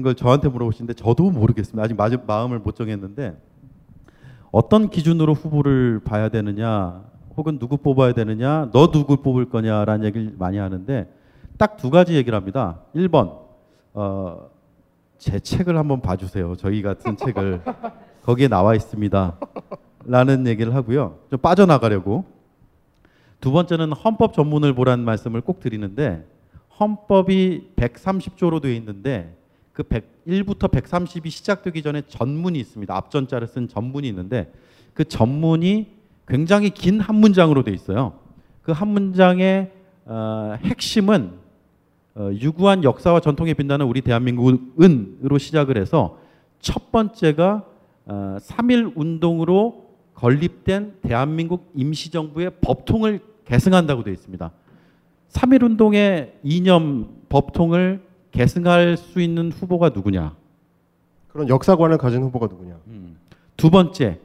[0.02, 1.84] 걸 저한테 물어보시는데 저도 모르겠습니다.
[1.84, 3.38] 아직 마, 마음을 못 정했는데
[4.52, 7.04] 어떤 기준으로 후보를 봐야 되느냐
[7.36, 11.10] 혹은 누구 뽑아야 되느냐 너 누구 뽑을 거냐라는 얘기를 많이 하는데
[11.58, 12.80] 딱 두 가지 얘기를 합니다.
[12.96, 13.38] 1번
[13.94, 14.50] 어,
[15.18, 16.56] 제 책을 한번 봐주세요.
[16.58, 17.62] 저희 같은 책을
[18.24, 19.38] 거기에 나와 있습니다.
[20.06, 21.20] 라는 얘기를 하고요.
[21.30, 22.26] 좀 빠져나가려고
[23.40, 26.26] 두 번째는 헌법 전문을 보라는 말씀을 꼭 드리는데
[26.80, 29.36] 헌법이 130조로 되어 있는데
[29.72, 32.96] 그 101부터 130이 시작되기 전에 전문이 있습니다.
[32.96, 34.52] 앞전자를 쓴 전문이 있는데
[34.94, 35.94] 그 전문이
[36.28, 38.14] 굉장히 긴 한 문장으로 되어 있어요.
[38.64, 39.72] 그 한 문장의
[40.06, 41.45] 어, 핵심은 어,
[42.18, 46.18] 유구한 역사와 전통에 빛나는 우리 대한민국은으로 시작을 해서
[46.60, 47.66] 첫 번째가
[48.06, 54.52] 어, 3.1 운동으로 건립된 대한민국 임시정부의 법통을 계승한다고 되어 있습니다.
[55.30, 58.02] 3.1 운동의 이념 법통을
[58.32, 60.36] 계승할 수 있는 후보가 누구냐?
[61.28, 62.80] 그런 역사관을 가진 후보가 누구냐?
[62.88, 63.18] 음.
[63.58, 64.20] 두 번째,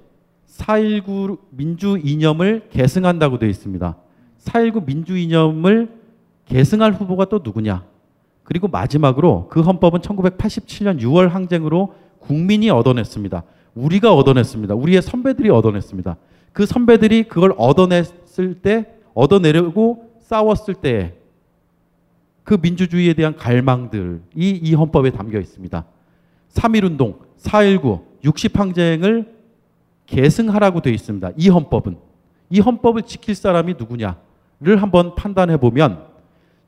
[0.46, 3.96] 4.19 민주 이념을 계승한다고 되어 있습니다.
[4.38, 5.99] 4.19 민주 이념을
[6.50, 7.84] 계승할 후보가 또 누구냐?
[8.44, 13.42] 그리고 마지막으로 그 헌법은 1987년 6월 항쟁으로 국민이 얻어냈습니다.
[13.74, 14.74] 우리가 얻어냈습니다.
[14.74, 16.16] 우리의 선배들이 얻어냈습니다.
[16.52, 21.20] 그 선배들이 그걸 얻어냈을 때, 얻어내려고 싸웠을 때
[22.50, 25.84] 그 민주주의에 대한 갈망들이 이 헌법에 담겨 있습니다.
[26.52, 29.28] 3.1운동, 4.19, 60항쟁을
[30.06, 31.30] 계승하라고 되어 있습니다.
[31.36, 31.96] 이 헌법은.
[32.50, 36.08] 이 헌법을 지킬 사람이 누구냐를 한번 판단해 보면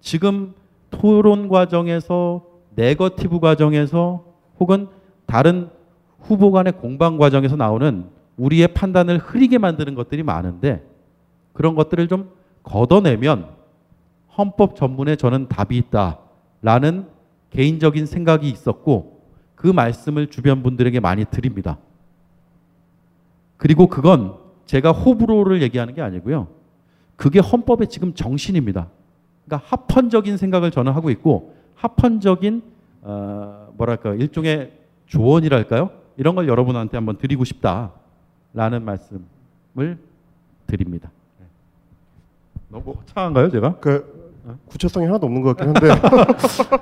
[0.02, 0.52] 지금
[0.90, 4.24] 토론 과정에서 네거티브 과정에서
[4.60, 4.88] 혹은
[5.26, 5.70] 다른
[6.20, 8.04] 후보 간의 공방 과정에서 나오는
[8.36, 10.84] 우리의 판단을 흐리게 만드는 것들이 많은데
[11.52, 12.30] 그런 것들을 좀
[12.64, 13.48] 걷어내면
[14.36, 17.06] 헌법 전문에 저는 답이 있다라는
[17.50, 19.22] 개인적인 생각이 있었고
[19.54, 21.78] 그 말씀을 주변 분들에게 많이 드립니다.
[23.56, 24.34] 그리고 그건
[24.66, 26.48] 제가 호불호를 얘기하는 게 아니고요.
[27.14, 28.88] 그게 헌법의 지금 정신입니다.
[29.44, 32.62] 그러니까 합헌적인 생각을 저는 하고 있고 합헌적인
[33.02, 34.72] 어, 뭐랄까 일종의
[35.07, 35.90] 조언이랄까요?
[36.16, 39.98] 이런 걸 여러분한테 한번 드리고 싶다라는 말씀을
[40.66, 41.11] 드립니다.
[42.68, 43.76] 너무 차한가요, 제가?
[43.81, 46.00] 그 구체성이 하나도 없는 것 같긴 한데.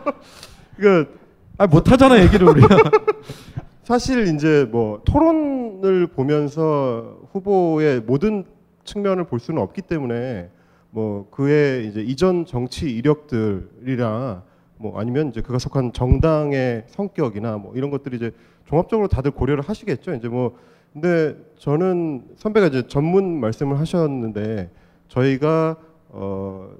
[0.77, 1.19] 그
[1.59, 2.69] 아, 못 하잖아, 얘기를 우리가.
[3.83, 8.45] 사실 이제 뭐 토론을 보면서 후보의 모든
[8.85, 10.49] 측면을 볼 수는 없기 때문에
[10.91, 14.43] 뭐 그의 이제 이전 정치 이력들이나
[14.77, 18.33] 뭐 아니면 이제 그가 속한 정당의 성격이나 뭐 이런 것들이 이제
[18.67, 20.15] 종합적으로 다들 고려를 하시겠죠.
[20.15, 20.57] 이제 뭐
[20.93, 24.71] 근데 저는 선배가 이제 전문 말씀을 하셨는데
[25.09, 25.77] 저희가
[26.09, 26.71] 어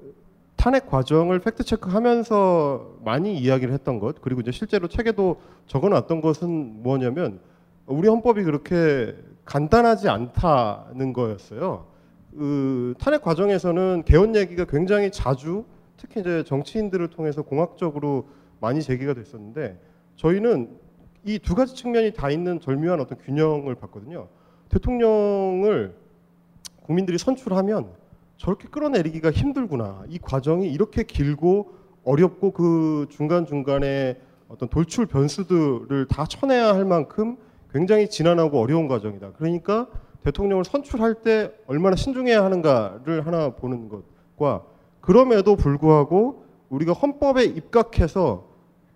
[0.57, 7.39] 탄핵 과정을 팩트 체크하면서 많이 이야기를 했던 것 그리고 이제 실제로 책에도 적어놨던 것은 뭐냐면
[7.85, 11.90] 우리 헌법이 그렇게 간단하지 않다는 거였어요.
[12.37, 15.65] 그 탄핵 과정에서는 개헌 얘기가 굉장히 자주
[15.97, 18.27] 특히 이제 정치인들을 통해서 공학적으로
[18.59, 19.79] 많이 제기가 됐었는데
[20.15, 20.77] 저희는
[21.25, 24.27] 이 두 가지 측면이 다 있는 절묘한 어떤 균형을 봤거든요.
[24.69, 25.95] 대통령을
[26.83, 27.91] 국민들이 선출하면
[28.37, 30.03] 저렇게 끌어내리기가 힘들구나.
[30.09, 37.37] 이 과정이 이렇게 길고 어렵고 그 중간중간에 어떤 돌출 변수들을 다 쳐내야 할 만큼
[37.71, 39.33] 굉장히 지난하고 어려운 과정이다.
[39.33, 39.87] 그러니까
[40.23, 44.63] 대통령을 선출할 때 얼마나 신중해야 하는가를 하나 보는 것과
[45.01, 48.47] 그럼에도 불구하고 우리가 헌법에 입각해서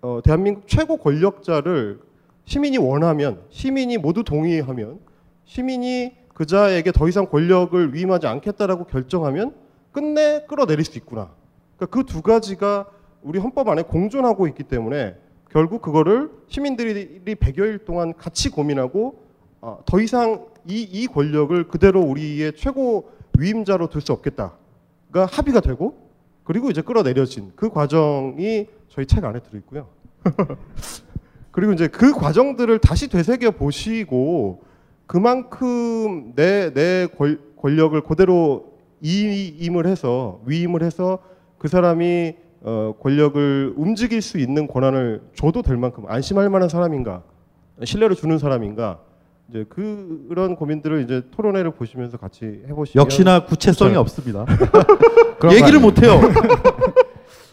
[0.02, 2.00] 어, 대한민국 최고 권력자를
[2.44, 5.00] 시민이 원하면 시민이 모두 동의하면
[5.44, 9.54] 시민이 그자에게 더 이상 권력을 위임하지 않겠다라고 결정하면
[9.90, 11.30] 끝내 끌어내릴 수 있구나.
[11.76, 12.86] 그러니까 그두 가지가
[13.22, 15.16] 우리 헌법 안에 공존하고 있기 때문에
[15.50, 19.25] 결국 그거를 시민들이 100여일 동안 같이 고민하고
[19.66, 26.08] 어, 더 이상 이, 이 권력을 그대로 우리의 최고 위임자로 둘 수 없겠다가 합의가 되고
[26.44, 29.88] 그리고 이제 끌어내려진 그 과정이 저희 책 안에 들어있고요.
[31.50, 34.62] 그리고 이제 그 과정들을 다시 되새겨 보시고
[35.08, 41.18] 그만큼 내, 내 권 력을 그대로 이임을 해서 위임을 해서
[41.58, 47.24] 그 사람이 어, 권력을 움직일 수 있는 권한을 줘도 될 만큼 안심할 만한 사람인가
[47.82, 49.00] 신뢰를 주는 사람인가
[49.48, 54.00] 이제 그런 고민들을 이제 토론회를 보시면서 같이 해보시면 역시나 구체성이 괜찮아요.
[54.00, 54.44] 없습니다.
[55.52, 56.20] 얘기를 거못 해요.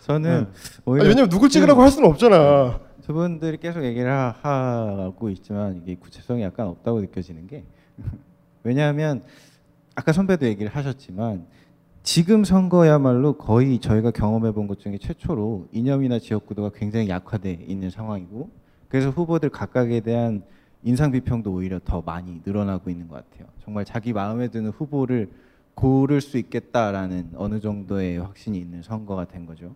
[0.02, 0.48] 저는 네.
[0.86, 2.80] 오히려 아니, 왜냐면 누굴 찍으라고 할 수는 없잖아.
[3.04, 7.64] 두 분들이 계속 얘기를 하- 하고 있지만 이게 구체성이 약간 없다고 느껴지는 게
[8.64, 9.22] 왜냐하면
[9.96, 11.46] 아까 선배도 얘기를 하셨지만
[12.02, 18.50] 지금 선거야말로 거의 저희가 경험해 본 것 중에 최초로 이념이나 지역구도가 굉장히 약화돼 있는 상황이고
[18.88, 20.44] 그래서 후보들 각각에 대한
[20.84, 23.47] 인상 비평도 오히려 더 많이 늘어나고 있는 것 같아요.
[23.63, 25.31] 정말 자기 마음에 드는 후보를
[25.75, 29.75] 고를 수 있겠다라는 어느 정도의 확신이 있는 선거가 된 거죠.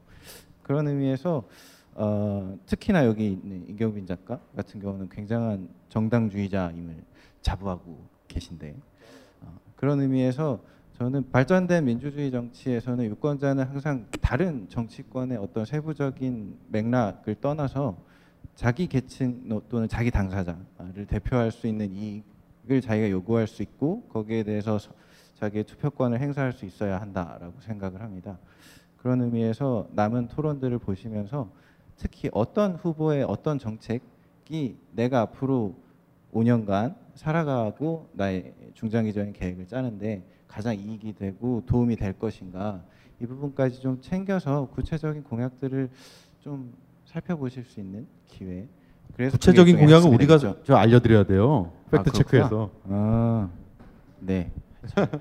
[0.63, 1.43] 그런 의미에서
[1.95, 6.95] 어, 특히나 여기 있는 이경빈 작가 같은 경우는 굉장한 정당주의자임을
[7.41, 7.97] 자부하고
[8.27, 8.75] 계신데
[9.41, 10.59] 어, 그런 의미에서
[10.97, 17.97] 저는 발전된 민주주의 정치에서는 유권자는 항상 다른 정치권의 어떤 세부적인 맥락을 떠나서
[18.57, 24.79] 자기 계층 또는 자기 당사자를 대표할 수 있는 이익을 자기가 요구할 수 있고 거기에 대해서
[24.79, 24.91] 서-
[25.35, 28.39] 자기의 투표권을 행사할 수 있어야 한다라고 생각을 합니다.
[28.97, 31.51] 그런 의미에서 남은 토론들을 보시면서
[31.97, 35.75] 특히 어떤 후보의 어떤 정책이 내가 앞으로
[36.33, 42.83] 5년간 살아가고 나의 중장기적인 계획을 짜는데 가장 이익이 되고 도움이 될 것인가
[43.21, 45.91] 이 부분까지 좀 챙겨서 구체적인 공약들을
[46.39, 46.73] 좀
[47.11, 48.67] 살펴보실 수 있는 기회.
[49.15, 51.71] 그래서 구체적인 공약은 좀 우리가 저 알려드려야 돼요.
[51.87, 52.17] 아, 팩트 그렇구나.
[52.17, 52.69] 체크해서.
[52.89, 53.49] 아,
[54.19, 54.51] 네.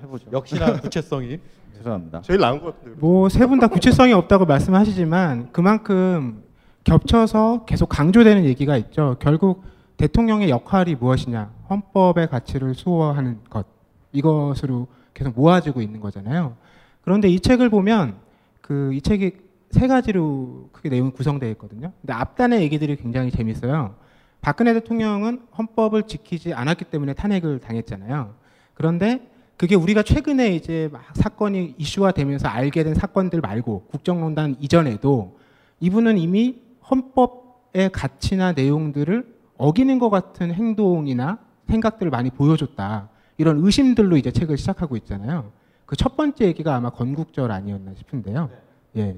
[0.03, 0.29] 해보죠.
[0.33, 1.39] 역시나 구체성이.
[1.77, 2.21] 죄송합니다.
[2.21, 2.99] 제일 나은 것 같은데.
[2.99, 6.43] 뭐세 분 다 구체성이 없다고 말씀하시지만 그만큼
[6.83, 9.15] 겹쳐서 계속 강조되는 얘기가 있죠.
[9.19, 9.63] 결국
[9.97, 13.65] 대통령의 역할이 무엇이냐, 헌법의 가치를 수호하는 것
[14.11, 16.55] 이것으로 계속 모아지고 있는 거잖아요.
[17.01, 18.15] 그런데 이 책을 보면
[18.61, 19.31] 그 이 책이
[19.71, 21.91] 세 가지로 크게 내용이 구성되어 있거든요.
[22.01, 23.95] 근데 앞단의 얘기들이 굉장히 재밌어요.
[24.41, 28.35] 박근혜 대통령은 헌법을 지키지 않았기 때문에 탄핵을 당했잖아요.
[28.73, 35.37] 그런데 그게 우리가 최근에 이제 막 사건이 이슈화 되면서 알게 된 사건들 말고 국정농단 이전에도
[35.79, 43.09] 이분은 이미 헌법의 가치나 내용들을 어기는 것 같은 행동이나 생각들을 많이 보여줬다.
[43.37, 45.51] 이런 의심들로 이제 책을 시작하고 있잖아요.
[45.85, 48.49] 그 첫 번째 얘기가 아마 건국절 아니었나 싶은데요.
[48.97, 49.17] 예.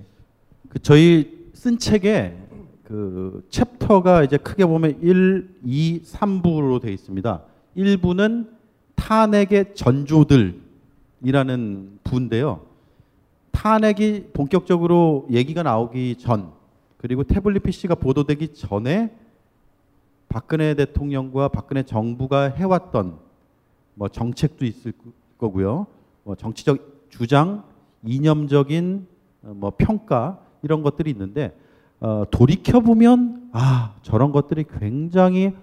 [0.68, 2.38] 그 저희 쓴 책에
[2.84, 7.44] 그 챕터가 이제 크게 보면 1, 2, 3부로 되어 있습니다.
[7.78, 8.50] 1부는
[8.96, 10.60] 탄핵의 전조들이라는
[12.04, 12.66] 부인데요.
[13.52, 16.52] 탄핵이 본격적으로 얘기가 나오기 전
[16.98, 19.16] 그리고 태블릿 PC가 보도되기 전에
[20.28, 23.18] 박근혜 대통령과 박근혜 정부가 해왔던
[23.96, 24.94] 뭐 정책도 있을
[25.38, 25.88] 거고요.
[26.24, 27.64] 뭐 정치적 주장,
[28.04, 29.08] 이념적인
[29.44, 31.56] 어, 뭐 평가 이런 것들이 있는데
[32.00, 35.54] 어, 돌이켜 보면 아 저런 것들이 굉장히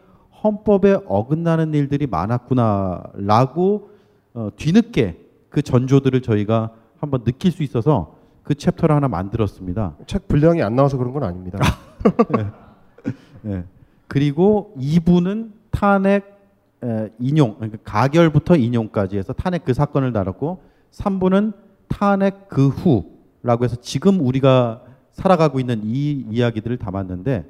[0.42, 3.90] 헌법에 어긋나는 일들이 많았구나라고
[4.34, 5.18] 어, 뒤늦게
[5.48, 9.96] 그 전조들을 저희가 한번 느낄 수 있어서 그 챕터를 하나 만들었습니다.
[10.06, 11.58] 책 분량이 안 나와서 그런 건 아닙니다.
[13.42, 13.64] 네.
[14.06, 16.36] 그리고 2부는 탄핵
[16.84, 20.60] 에, 인용, 그러니까 가결부터 인용까지 해서 탄핵 그 사건을 다뤘고
[20.92, 21.54] 3부는
[21.88, 24.82] 탄핵 그 후라고 해서 지금 우리가
[25.16, 27.44] 살아가고 있는 이 이야기들을 담았는데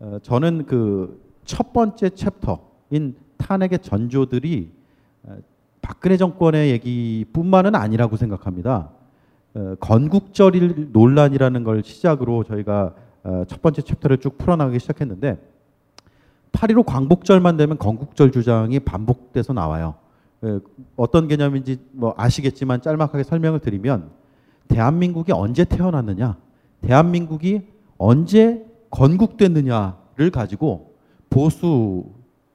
[0.00, 4.70] 어, 저는 그 첫 번째 챕터인 탄핵의 전조들이
[5.24, 5.36] 어,
[5.82, 8.90] 박근혜 정권의 얘기뿐만은 아니라고 생각합니다.
[9.54, 12.94] 어, 건국절일 논란이라는 걸 시작으로 저희가
[13.24, 15.38] 어, 첫 번째 챕터를 쭉 풀어나가기 시작했는데
[16.52, 19.96] 8.15 광복절만 되면 건국절 주장이 반복돼서 나와요.
[20.44, 20.60] 예,
[20.94, 24.08] 어떤 개념인지 뭐 아시겠지만 짤막하게 설명을 드리면
[24.68, 26.36] 대한민국이 언제 태어났느냐,
[26.82, 27.62] 대한민국이
[27.98, 30.94] 언제 건국됐느냐를 가지고
[31.28, 32.04] 보수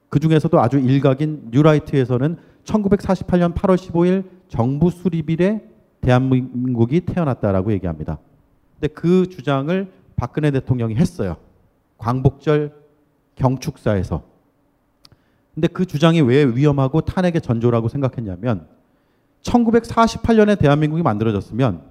[0.08, 5.62] 그 중에서도 아주 일각인 뉴라이트에서는 1948년 8월 15일 정부 수립일에
[6.00, 8.18] 대한민국이 태어났다라고 얘기합니다.
[8.74, 11.36] 근데 그 주장을 박근혜 대통령이 했어요.
[11.98, 12.72] 광복절
[13.34, 14.22] 경축사에서.
[15.54, 18.66] 근데 그 주장이 왜 위험하고 탄핵의 전조라고 생각했냐면
[19.42, 21.82] 1948년에 대한민국이 만들어졌으면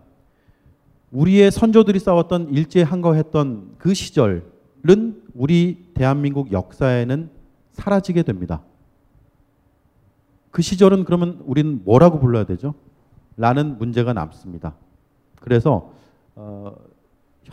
[1.16, 7.30] 우리의 선조들이 싸웠던 일제 항거했던 그 시절은 우리 대한민국 역사에는
[7.72, 8.62] 사라지게 됩니다.
[10.52, 12.74] 그 시절은 그러면 우리는 뭐라고 불러야 되죠?
[13.38, 14.76] 라는 문제가 남습니다.
[15.40, 15.92] 그래서
[16.36, 16.76] 어,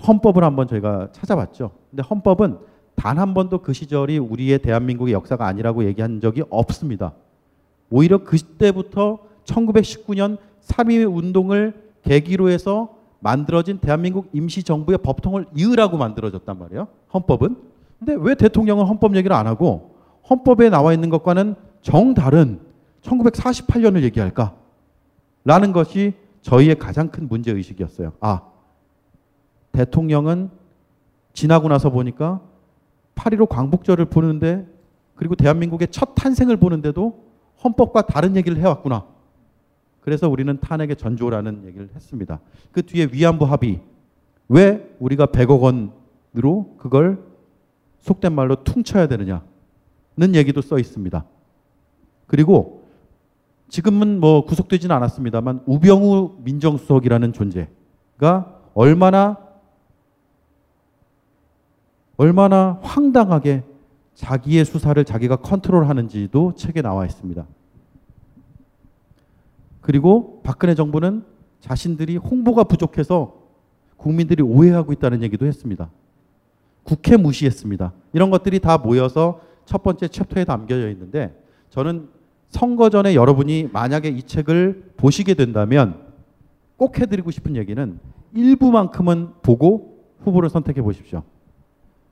[0.07, 1.71] 헌법을 한번 저희가 찾아봤죠.
[1.91, 2.59] 근데 헌법은
[2.97, 7.15] 단 한 번도 그 시절이 우리의 대한민국의 역사가 아니라고 얘기한 적이 없습니다.
[7.91, 16.89] 오히려 그때부터 1919년 3.1 운동을 계기로 해서 만들어진 대한민국 임시정부의 법통을 이으라고 만들어졌단 말이에요.
[17.15, 17.57] 헌법은.
[17.99, 19.95] 근데 왜 대통령은 헌법 얘기를 안 하고
[20.29, 22.61] 헌법에 나와 있는 것과는 정다른
[23.03, 24.55] 1948년을 얘기할까?
[25.45, 28.13] 라는 것이 저희의 가장 큰 문제 의식이었어요.
[28.21, 28.43] 아,
[29.71, 30.51] 대통령은
[31.33, 32.41] 지나고 나서 보니까
[33.15, 34.67] 8.15 광복절을 보는데
[35.15, 37.25] 그리고 대한민국의 첫 탄생을 보는데도
[37.63, 39.12] 헌법과 다른 얘기를 해왔구나.
[40.03, 42.41] 그래서 우리는 탄핵의 전조라는 얘기를 했습니다.
[42.73, 43.81] 그 뒤에 위안부 합의.
[44.49, 47.25] 왜 우리가 100억 원으로 그걸
[48.01, 51.25] 속된 말로 퉁쳐야 되느냐는 얘기도 써 있습니다.
[52.27, 52.83] 그리고
[53.69, 59.39] 지금은 뭐 구속되지는 않았습니다만 우병우 민정수석이라는 존재가 얼마나
[62.17, 63.63] 얼마나 황당하게
[64.15, 67.47] 자기의 수사를 자기가 컨트롤하는지도 책에 나와 있습니다.
[69.83, 71.25] 그리고 박근혜 정부는
[71.61, 73.43] 자신들이 홍보가 부족해서
[73.97, 75.91] 국민들이 오해하고 있다는 얘기도 했습니다.
[76.83, 77.93] 국회 무시했습니다.
[78.13, 81.39] 이런 것들이 다 모여서 첫 번째 챕터에 담겨져 있는데
[81.71, 82.09] 저는
[82.49, 86.01] 선거 전에 여러분이 만약에 이 책을 보시게 된다면
[86.77, 87.99] 꼭 해드리고 싶은 얘기는
[88.35, 91.23] 일부만큼은 보고 후보를 선택해 보십시오.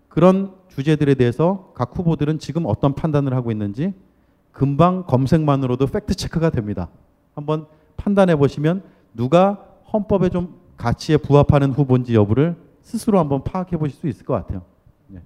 [0.09, 3.95] 그런 주제들에 대해서 각 후보들은 지금 어떤 판단을 하고 있는지
[4.53, 6.89] 금방 검색만으로도 팩트 체크가 됩니다.
[7.41, 7.67] 한번
[7.97, 8.83] 판단해 보시면
[9.15, 14.63] 누가 헌법에 좀 가치에 부합하는 후보인지 여부를 스스로 한번 파악해 보실 수 있을 것 같아요.
[15.09, 15.21] 네.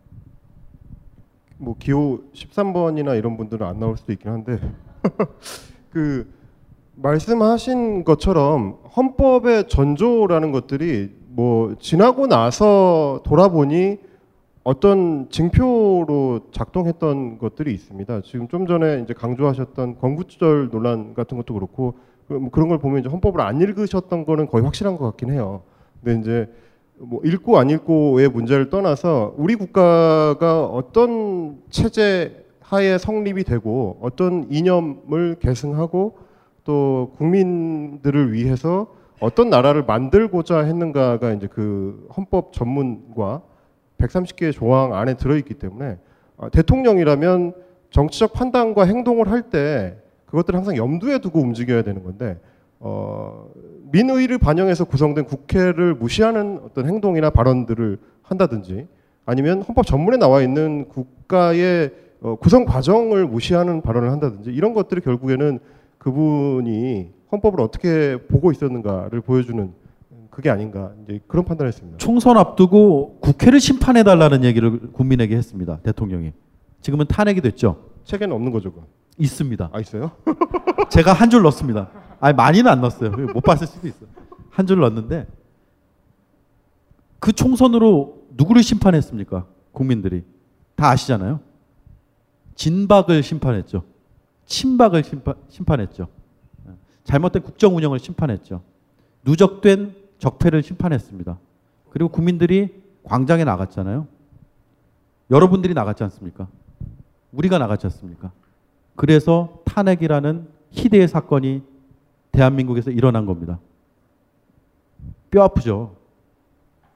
[1.59, 4.59] 뭐 기호 13번이나 이런 분들은 안 나올 수도 있긴 한데
[5.91, 6.33] 그
[6.97, 13.99] 말씀하신 것처럼 헌법의 전조라는 것들이 뭐 지나고 나서 돌아보니
[14.65, 18.23] 어떤 징표로 작동했던 것들이 있습니다.
[18.23, 21.95] 지금 좀 전에 이제 강조하셨던 건국절 논란 같은 것도 그렇고
[22.27, 25.63] 그- 뭐 그런 걸 보면 이제 헌법을 안 읽으셨던 거는 거의 확실한 것 같긴 해요.
[26.03, 26.53] 근데 이제
[26.97, 35.37] 뭐 읽고 안 읽고의 문제를 떠나서 우리 국가가 어떤 체제 하에 성립이 되고 어떤 이념을
[35.41, 36.17] 계승하고
[36.65, 38.87] 또 국민들을 위해서
[39.21, 43.43] 어떤 나라를 만들고자 했는가가 이제 그 헌법 전문과
[44.07, 45.99] 130개의 조항 안에 들어있기 때문에
[46.37, 47.55] 어, 대통령이라면
[47.91, 49.97] 정치적 판단과 행동을 할 때
[50.27, 52.41] 그것들을 항상 염두에 두고 움직여야 되는 건데
[52.81, 53.49] 어,
[53.93, 58.89] 민의를 반영해서 구성된 국회를 무시하는 어떤 행동이나 발언들을 한다든지
[59.27, 65.61] 아니면 헌법 전문에 나와 있는 국가의 어, 구성 과정을 무시하는 발언을 한다든지 이런 것들이 결국에는
[65.99, 69.73] 그분이 헌법을 어떻게 보고 있었는가를 보여주는
[70.35, 71.97] 그게 아닌가 이제 그런 판단을 했습니다.
[71.99, 75.79] 총선 앞두고 국회를 심판해 달라는 얘기를 국민에게 했습니다.
[75.85, 76.33] 대통령이.
[76.81, 77.91] 지금은 탄핵이 됐죠.
[78.03, 78.87] 책에는 없는 거죠, 그건.
[79.17, 79.71] 있습니다.
[79.73, 80.11] 아 있어요?
[80.91, 81.89] 제가 한 줄 넣습니다.
[82.19, 83.11] 아니 많이는 안 넣었어요.
[83.33, 84.07] 못 봤을 수도 있어.
[84.51, 85.29] 한 줄 넣었는데
[87.21, 89.47] 그 총선으로 누구를 심판했습니까?
[89.71, 90.25] 국민들이
[90.75, 91.39] 다 아시잖아요.
[92.57, 93.85] 진박을 심판했죠.
[94.47, 96.09] 친박을 심판, 심판했죠.
[97.05, 98.63] 잘못된 국정 운영을 심판했죠.
[99.25, 101.39] 누적된 적폐를 심판했습니다.
[101.91, 104.07] 그리고 국민들이 광장에 나갔잖아요.
[105.31, 106.49] 여러분들이 나갔지 않습니까?
[107.33, 108.33] 우리가 나갔지 않습니까?
[108.97, 111.63] 그래서 탄핵이라는 희대의 사건이
[112.33, 113.59] 대한민국에서 일어난 겁니다.
[115.31, 115.97] 뼈 아프죠.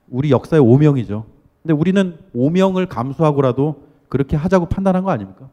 [0.08, 1.26] 우리 역사의 오명이죠.
[1.62, 5.50] 근데 우리는 오명을 감수하고라도 그렇게 하자고 판단한 거 아닙니까?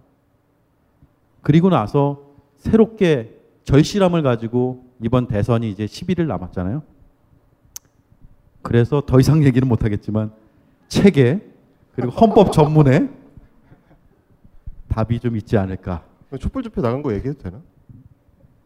[1.41, 2.21] 그리고 나서
[2.57, 6.94] 새롭게 절실함을 가지고 이번 대선이 이제 10일을 남았잖아요.
[8.65, 10.31] 그래서 더 이상 얘기는 못 하겠지만
[10.87, 11.39] 책에
[11.95, 13.09] 그리고 헌법 전문에
[14.87, 16.03] 답이 좀 있지 않을까.
[16.39, 17.61] 촛불 집회 나간 거 얘기해도 되나?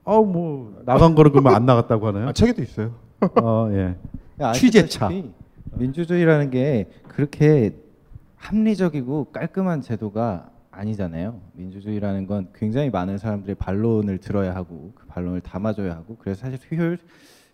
[0.05, 2.29] 아우 뭐 나간 거는 그러면 안 나갔다고 하나요?
[2.29, 2.95] 아, 책에도 있어요.
[3.43, 3.95] 어 예.
[4.53, 5.09] 취재차.
[5.73, 7.75] 민주주의라는 게 그렇게
[8.37, 11.41] 합리적이고 깔끔한 제도가 아니잖아요.
[11.53, 16.97] 민주주의라는 건 굉장히 많은 사람들의 반론을 들어야 하고 그 반론을 담아줘야 하고 그래서 사실 효율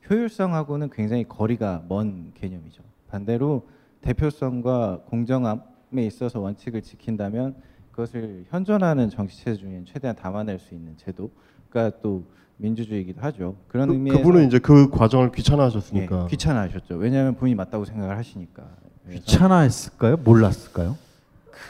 [0.09, 2.83] 효율성하고는 굉장히 거리가 먼 개념이죠.
[3.09, 3.67] 반대로
[4.01, 7.55] 대표성과 공정함에 있어서 원칙을 지킨다면
[7.91, 12.23] 그것을 현존하는 정치 체제 중에 최대한 담아낼 수 있는 제도가 또
[12.57, 13.55] 민주주의이기도 하죠.
[13.67, 16.95] 그런 그, 의미에서 그분은 이제 그 과정을 귀찮아하셨으니까 예, 귀찮아하셨죠.
[16.95, 18.63] 왜냐하면 본인이 맞다고 생각을 하시니까.
[19.11, 20.17] 귀찮아했을까요?
[20.17, 20.97] 몰랐을까요?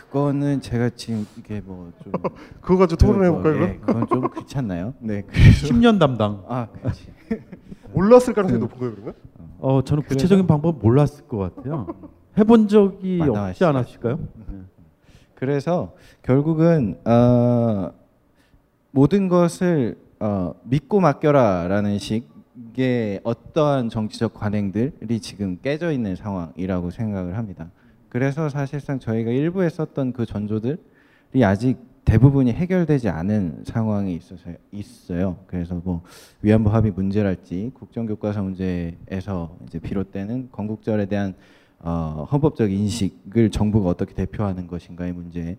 [0.07, 2.11] 그거는 제가 지금 이게 뭐 좀
[2.61, 3.53] 그거 가지고 토론해 볼까요?
[3.53, 3.69] 그럼?
[3.69, 4.93] 예, 그건 좀 귀찮나요?
[4.99, 5.23] 네.
[5.27, 6.43] 그래서 10년 담당.
[6.47, 7.07] 아, 그렇지.
[7.95, 9.13] 몰랐을 가능성이 높은 거예요, 그러면?
[9.59, 11.87] 어 저는 구체적인 방법 몰랐을 것 같아요.
[12.37, 13.63] 해본 적이 없지.
[13.63, 14.19] 않았을까요?
[15.35, 17.91] 그래서 결국은 어,
[18.91, 27.69] 모든 것을 어, 믿고 맡겨라라는 식의 어떠한 정치적 관행들이 지금 깨져 있는 상황이라고 생각을 합니다.
[28.09, 30.77] 그래서 사실상 저희가 일부에 썼던 그 전조들이
[31.43, 35.37] 아직 대부분이 해결되지 않은 상황이 있어서 있어요.
[35.47, 36.01] 그래서 뭐
[36.41, 41.33] 위안부 합의 문제랄지 국정교과서 문제에서 이제 비롯되는 건국절에 대한
[41.79, 45.57] 어, 헌법적 인식을 정부가 어떻게 대표하는 것인가의 문제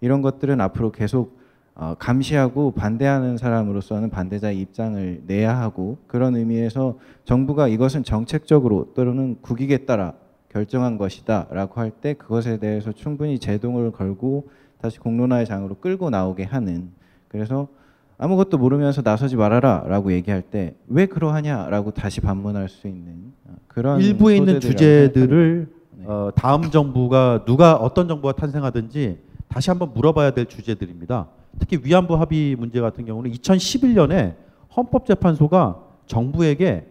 [0.00, 1.36] 이런 것들은 앞으로 계속
[1.74, 9.78] 어, 감시하고 반대하는 사람으로서는 반대자의 입장을 내야 하고 그런 의미에서 정부가 이것은 정책적으로 또는 국익에
[9.78, 10.14] 따라
[10.48, 14.48] 결정한 것이다라고 할 때 그것에 대해서 충분히 제동을 걸고
[14.80, 16.90] 다시 공론화의 장으로 끌고 나오게 하는
[17.28, 17.68] 그래서
[18.16, 24.36] 아무것도 모르면서 나서지 말아라라고 얘기할 때 왜 그러하냐라고 다시 반문할 수 있는 어, 그런 일부에
[24.36, 25.68] 있는 주제들을
[25.98, 26.04] 네.
[26.06, 29.18] 어, 다음 정부가 누가 어떤 정부가 탄생하든지
[29.48, 31.28] 다시 한번 물어봐야 될 주제들입니다.
[31.58, 34.34] 특히 위안부 합의 문제 같은 경우는 2011년에
[34.76, 36.86] 헌법재판소가 정부에게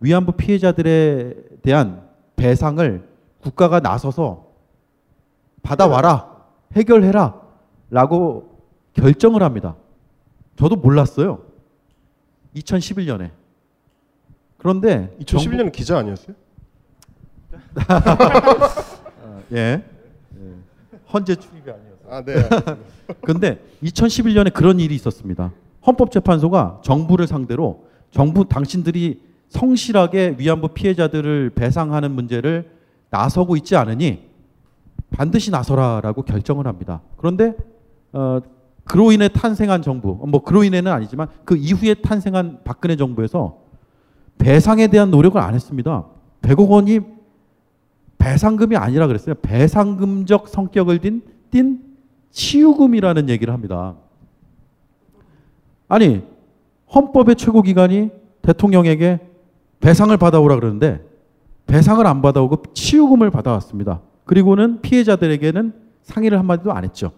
[0.00, 2.02] 위안부 피해자들에 대한
[2.36, 3.08] 배상을
[3.40, 4.46] 국가가 나서서
[5.62, 6.31] 받아와라
[6.74, 7.40] 해결해라
[7.90, 8.58] 라고
[8.94, 9.76] 결정을 합니다.
[10.56, 11.42] 저도 몰랐어요.
[12.56, 13.30] 2011년에.
[14.58, 16.36] 그런데 2011년은 기자 아니었어요?
[19.52, 19.56] 예.
[19.56, 19.82] 예.
[21.12, 21.92] 헌재 출입이 아니었어요.
[22.08, 22.34] 아, 네.
[23.22, 25.52] 근데 2011년에 그런 일이 있었습니다.
[25.86, 32.70] 헌법재판소가 정부를 상대로 정부 당신들이 성실하게 위안부 피해자들을 배상하는 문제를
[33.10, 34.31] 나서고 있지 않으니
[35.12, 37.00] 반드시 나서라라고 결정을 합니다.
[37.16, 37.54] 그런데
[38.12, 38.40] 어,
[38.84, 43.58] 그로 인해 탄생한 정부, 뭐 그로 인해는 아니지만 그 이후에 탄생한 박근혜 정부에서
[44.38, 46.04] 배상에 대한 노력을 안 했습니다.
[46.42, 47.00] 100억 원이
[48.18, 49.34] 배상금이 아니라 그랬어요.
[49.36, 51.80] 배상금적 성격을 띤, 띤
[52.30, 53.94] 치유금이라는 얘기를 합니다.
[55.88, 56.22] 아니,
[56.94, 58.10] 헌법의 최고기관이
[58.42, 59.20] 대통령에게
[59.80, 61.04] 배상을 받아오라 그러는데
[61.66, 64.00] 배상을 안 받아오고 치유금을 받아왔습니다.
[64.32, 65.74] 그리고는 피해자들에게는
[66.04, 67.12] 상의를 한마디도 안 했죠.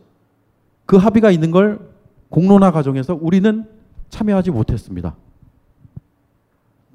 [0.85, 1.79] 그 합의가 있는 걸
[2.29, 3.67] 공론화 과정에서 우리는
[4.09, 5.15] 참여하지 못했습니다.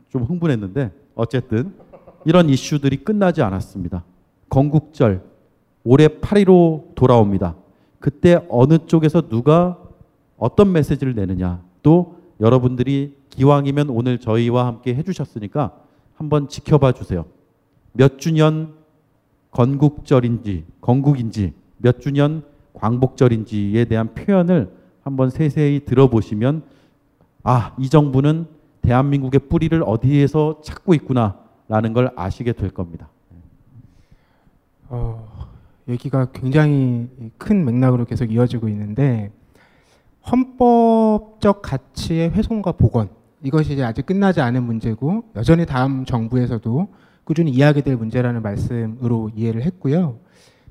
[0.09, 1.73] 좀 흥분했는데 어쨌든
[2.25, 4.03] 이런 이슈들이 끝나지 않았습니다.
[4.49, 5.21] 건국절
[5.85, 7.55] 올해 8.15 돌아옵니다.
[8.01, 9.77] 그때 어느 쪽에서 누가
[10.37, 15.77] 어떤 메시지를 내느냐 또 여러분들이 기왕이면 오늘 저희와 함께 해주셨으니까
[16.15, 17.23] 한번 지켜봐 주세요.
[17.93, 18.78] 몇 주년
[19.51, 22.43] 건국절인지 건국인지 몇 주년
[22.73, 24.71] 광복절인지에 대한 표현을
[25.01, 26.63] 한번 세세히 들어보시면
[27.43, 28.47] 아, 이 정부는
[28.81, 33.09] 대한민국의 뿌리를 어디에서 찾고 있구나라는 걸 아시게 될 겁니다.
[34.89, 35.27] 어,
[35.87, 39.31] 얘기가 굉장히 큰 맥락으로 계속 이어지고 있는데
[40.29, 43.09] 헌법적 가치의 훼손과 복원
[43.43, 46.87] 이것이 이제 아직 끝나지 않은 문제고 여전히 다음 정부에서도
[47.29, 50.17] 꾸준히 이야기될 문제라는 말씀으로 이해를 했고요.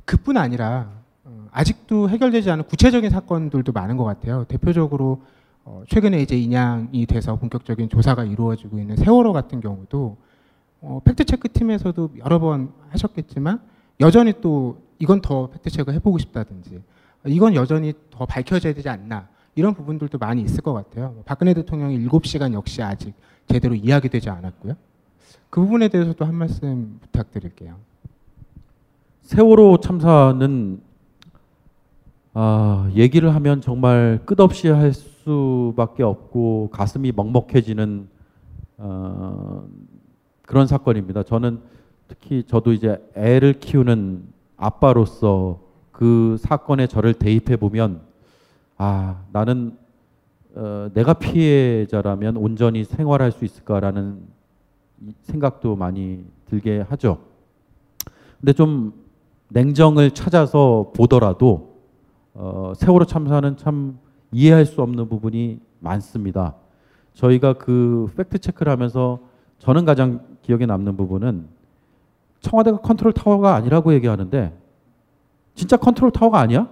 [0.04, 0.90] 그뿐 아니라
[1.22, 4.42] 어, 아직도 해결되지 않은 구체적인 사건들도 많은 것 같아요.
[4.48, 5.22] 대표적으로
[5.64, 10.16] 어, 최근에 이제 인양이 돼서 본격적인 조사가 이루어지고 있는 세월호 같은 경우도
[10.80, 13.60] 어, 팩트체크 팀에서도 여러 번 하셨겠지만
[14.00, 16.82] 여전히 또 이건 더 팩트체크 해보고 싶다든지
[17.26, 21.12] 이건 여전히 더 밝혀져야 되지 않나 이런 부분들도 많이 있을 것 같아요.
[21.12, 23.14] 뭐 박근혜 대통령의 7시간 역시 아직
[23.46, 24.74] 제대로 이야기되지 않았고요.
[25.50, 27.76] 그 부분에 대해서도 한 말씀 부탁드릴게요.
[29.22, 30.80] 세월호 참사는
[32.34, 38.08] 아, 얘기를 하면 정말 끝없이 할 수밖에 없고 가슴이 먹먹해지는
[38.78, 39.66] 어,
[40.42, 41.24] 그런 사건입니다.
[41.24, 41.60] 저는
[42.06, 44.22] 특히 저도 이제 애를 키우는
[44.56, 45.60] 아빠로서
[45.90, 48.00] 그 사건에 저를 대입해 보면
[48.76, 49.76] 아 나는
[50.54, 54.37] 어, 내가 피해자라면 온전히 생활할 수 있을까라는 이
[55.22, 57.18] 생각도 많이 들게 하죠.
[58.40, 58.92] 근데 좀
[59.48, 61.76] 냉정을 찾아서 보더라도
[62.34, 63.98] 어, 세월호 참사는 참
[64.32, 66.54] 이해할 수 없는 부분이 많습니다.
[67.14, 69.20] 저희가 그 팩트 체크를 하면서
[69.58, 71.48] 저는 가장 기억에 남는 부분은
[72.40, 74.56] 청와대가 컨트롤 타워가 아니라고 얘기하는데
[75.54, 76.68] 진짜 컨트롤 타워가 아니야?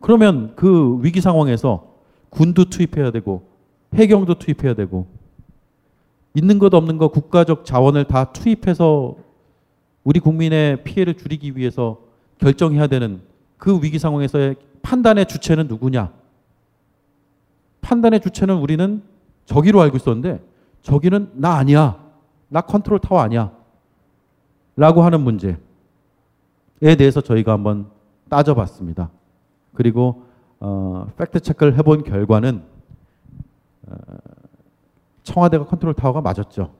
[0.00, 1.94] 그러면 그 위기 상황에서
[2.30, 3.42] 군도 투입해야 되고
[3.94, 5.06] 해경도 투입해야 되고
[6.34, 9.16] 있는 것 없는 것 국가적 자원을 다 투입해서
[10.04, 11.98] 우리 국민의 피해를 줄이기 위해서
[12.38, 13.20] 결정해야 되는
[13.58, 16.12] 그 위기 상황에서의 판단의 주체는 누구냐?
[17.80, 19.02] 판단의 주체는 우리는
[19.44, 20.42] 저기로 알고 있었는데
[20.82, 22.02] 저기는 나 아니야.
[22.48, 23.52] 나 컨트롤 타워 아니야.
[24.76, 25.56] 라고 하는 문제에
[26.80, 27.90] 대해서 저희가 한번
[28.28, 29.10] 따져봤습니다.
[29.74, 30.24] 그리고
[30.60, 32.62] 어, 팩트 체크를 해본 결과는
[33.86, 33.94] 어,
[35.30, 36.72] 청와대가 컨트롤 타워가 맞았죠.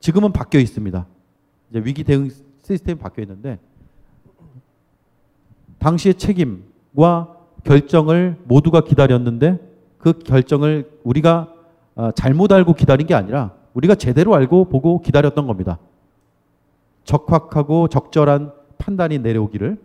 [0.00, 1.06] 지금은 바뀌어 있습니다.
[1.70, 2.28] 이제 위기 대응
[2.62, 3.58] 시스템이 바뀌어 있는데
[5.78, 9.58] 당시의 책임 판단과 결정을 모두가 기다렸는데
[9.98, 11.52] 그 결정을 우리가
[11.94, 15.78] 어, 잘못 알고 기다린 게 아니라 우리가 제대로 알고 보고 기다렸던 겁니다.
[17.04, 19.78] 적확하고 적절한 판단이 내려오기를.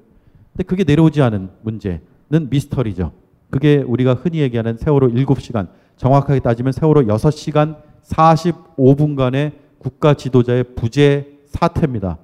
[0.54, 3.12] 근데 그게 내려오지 않은 문제는 미스터리죠.
[3.50, 12.18] 그게 우리가 흔히 얘기하는 세월호 7시간, 정확하게 따지면 세월호 6시간 45분간의 국가 지도자의 부재 사태입니다.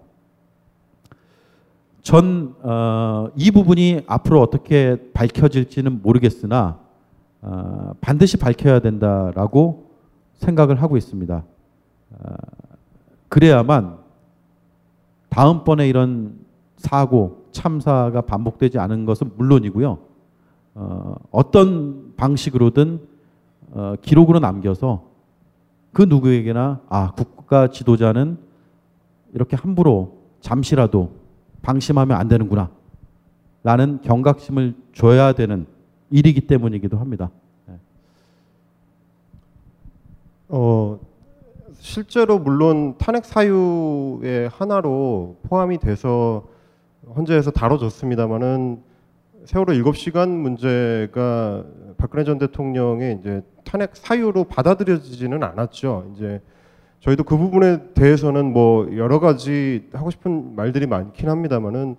[2.01, 6.77] 전, 어, 이 부분이 앞으로 어떻게 밝혀질지는 모르겠으나,
[7.41, 9.89] 어, 반드시 밝혀야 된다라고
[10.35, 11.43] 생각을 하고 있습니다.
[12.11, 12.33] 어,
[13.29, 13.97] 그래야만
[15.29, 16.35] 다음번에 이런
[16.75, 20.12] 사고, 참사가 반복되지 않은 것은 물론이고요.
[20.75, 22.99] 어, 어떤 방식으로든
[23.71, 25.03] 어, 기록으로 남겨서
[25.91, 28.37] 그 누구에게나 아 국가 지도자는
[29.33, 31.11] 이렇게 함부로 잠시라도
[31.61, 32.69] 방심하면 안 되는구나
[33.63, 35.65] 라는 경각심을 줘야 되는
[36.09, 37.31] 일이기 때문이기도 합니다.
[37.65, 37.75] 네.
[40.49, 40.99] 어,
[41.79, 46.45] 실제로 물론 탄핵 사유의 하나로 포함이 돼서
[47.15, 48.92] 헌재에서 다뤄졌습니다만은
[49.45, 51.65] 세월호 7시간 문제가
[51.97, 56.11] 박근혜 전 대통령의 이제 탄핵 사유로 받아들여지지는 않았죠.
[56.13, 56.41] 이제
[57.01, 61.97] 저희도 그 부분에 대해서는 뭐 여러 가지 하고 싶은 말들이 많긴 합니다만은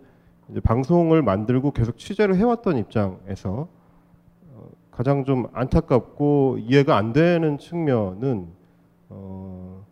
[0.51, 3.69] 이제 방송을 만들고 계속 취재를 해왔던 입장에서
[4.55, 8.47] 어, 가장 좀 안타깝고 이해가 안 되는 측면은
[9.11, 9.85] 어,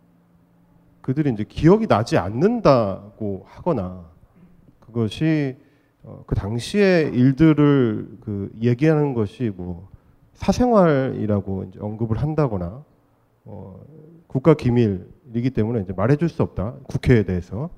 [1.01, 4.05] 그들이 이제 기억이 나지 않는다고 하거나
[4.79, 5.57] 그것이
[6.03, 9.87] 어, 그 당시의 일들을 그 얘기하는 것이 뭐
[10.33, 12.83] 사생활이라고 이제 언급을 한다거나
[13.45, 13.79] 어,
[14.27, 17.69] 국가 기밀이기 때문에 이제 말해줄 수 없다 국회에 대해서.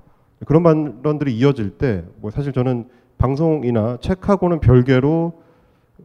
[0.44, 5.40] 그런 반론들이 이어질 때 뭐 사실 저는 방송이나 책하고는 별개로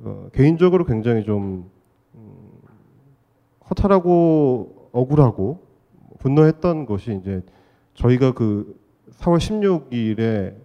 [0.04, 1.70] 어, 개인적으로 굉장히 좀
[2.16, 2.32] 음,
[3.70, 5.60] 허탈하고 억울하고
[6.20, 7.42] 분노했던 것이 이제
[7.96, 8.80] 저희가 그
[9.12, 10.56] 4월 16일에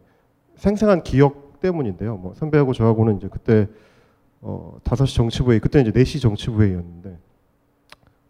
[0.57, 2.17] 생생한 기억 때문인데요.
[2.17, 3.69] 뭐 선배하고 저하고는 이제 그때
[4.41, 7.19] 어 5시 정치부회의 그때 이제 4시 정치부회의였는데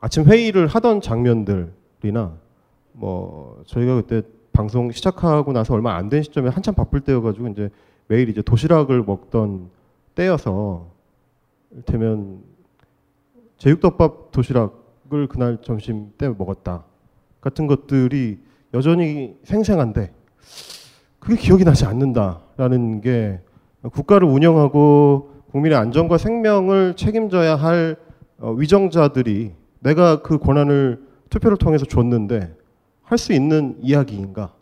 [0.01, 2.37] 아침 회의를 하던 장면들이나
[2.93, 4.23] 뭐 저희가 그때
[4.53, 7.71] 방송 시작하고 나서 얼마 안 된 시점에 한참 바쁠 때여가지고 이제
[8.09, 9.69] 매일 이제 도시락을 먹던
[10.15, 10.87] 때여서
[11.73, 12.41] 이를테면
[13.59, 16.85] 제육덮밥 도시락을 그날 점심 때 먹었다
[17.41, 18.39] 같은 것들이
[18.75, 20.13] 여전히 생생한데
[21.19, 23.41] 그게 기억이 나지 않는다라는 게
[23.93, 27.97] 국가를 운영하고 국민의 안전과 생명을 책임져야 할
[28.39, 32.55] 어, 위정자들이 내가 그 권한을 투표를 통해서 줬는데
[33.03, 34.53] 할 수 있는 이야기인가?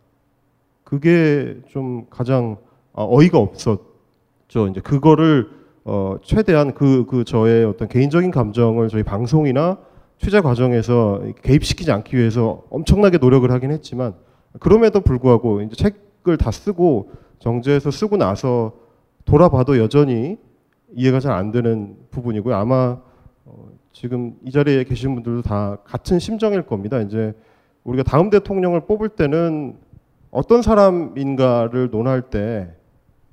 [0.84, 2.58] 그게 좀 가장
[2.92, 4.68] 어, 어이가 없었죠.
[4.70, 5.48] 이제 그거를
[5.84, 9.78] 어, 최대한 그, 그 저의 어떤 개인적인 감정을 저희 방송이나
[10.18, 14.14] 취재 과정에서 개입시키지 않기 위해서 엄청나게 노력을 하긴 했지만
[14.60, 15.96] 그럼에도 불구하고 이제 책
[16.28, 18.72] 을 다 쓰고 정제해서 쓰고 나서
[19.24, 20.38] 돌아봐도 여전히
[20.94, 22.54] 이해가 잘 안 되는 부분이고요.
[22.54, 22.98] 아마
[23.44, 27.00] 어, 지금 이 자리에 계신 분들도 다 같은 심정일 겁니다.
[27.00, 27.34] 이제
[27.84, 29.76] 우리가 다음 대통령을 뽑을 때는
[30.30, 32.74] 어떤 사람인가를 논할 때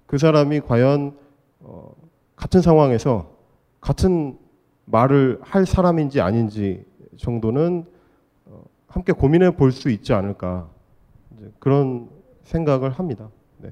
[0.06, 1.16] 그 사람이 과연
[1.62, 1.94] 어,
[2.36, 3.32] 같은 상황에서
[3.80, 4.38] 같은
[4.84, 6.84] 말을 할 사람인지 아닌지
[7.18, 7.86] 정도는
[8.46, 10.68] 어, 함께 고민해 볼 수 있지 않을까
[11.60, 12.10] 그런
[12.44, 13.30] 생각을 합니다.
[13.60, 13.72] 네.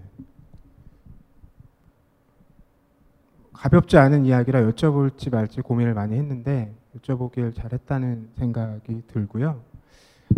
[3.54, 9.62] 가볍지 않은 이야기라 여쭤볼지 말지 고민을 많이 했는데 여쭤보길 잘했다는 생각이 들고요.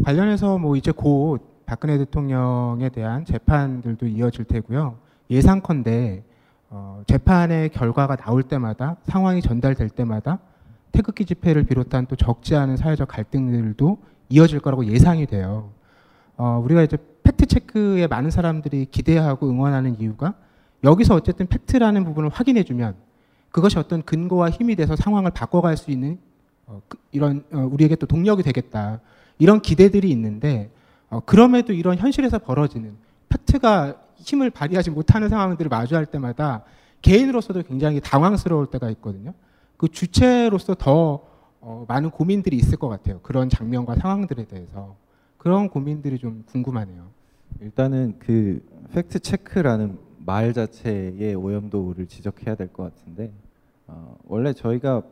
[0.04, 4.98] 관련해서 뭐 이제 곧 박근혜 대통령에 대한 재판들도 이어질 테고요.
[5.30, 6.24] 예상컨대
[6.70, 10.40] 어, 재판의 결과가 나올 때마다 상황이 전달될 때마다
[10.92, 13.98] 태극기 집회를 비롯한 또 적지 않은 사회적 갈등들도
[14.30, 15.70] 이어질 거라고 예상이 돼요.
[16.38, 16.98] 어, 우리가 이제
[17.32, 20.34] 팩트 체크에 많은 사람들이 기대하고 응원하는 이유가
[20.84, 22.96] 여기서 어쨌든 팩트라는 부분을 확인해주면
[23.52, 26.20] 그것이 어떤 근거와 힘이 돼서 상황을 바꿔갈 수 있는
[26.66, 29.00] 어, 그, 이런 어, 우리에게 또 동력이 되겠다
[29.40, 30.72] 이런 기대들이 있는데
[31.10, 32.96] 어, 그럼에도 이런 현실에서 벌어지는
[33.30, 36.64] 팩트가 힘을 발휘하지 못하는 상황들을 마주할 때마다
[37.02, 39.34] 개인으로서도 굉장히 당황스러울 때가 있거든요.
[39.78, 41.22] 그 주체로서 더
[41.60, 43.20] 어, 많은 고민들이 있을 것 같아요.
[43.22, 44.96] 그런 장면과 상황들에 대해서
[45.38, 47.21] 그런 고민들이 좀 궁금하네요.
[47.60, 48.62] 일단은 그
[48.94, 53.32] 팩트 체크라는 말 자체의 오염도를 지적해야 될 것 같은데
[53.88, 55.04] 어, 원래 저희가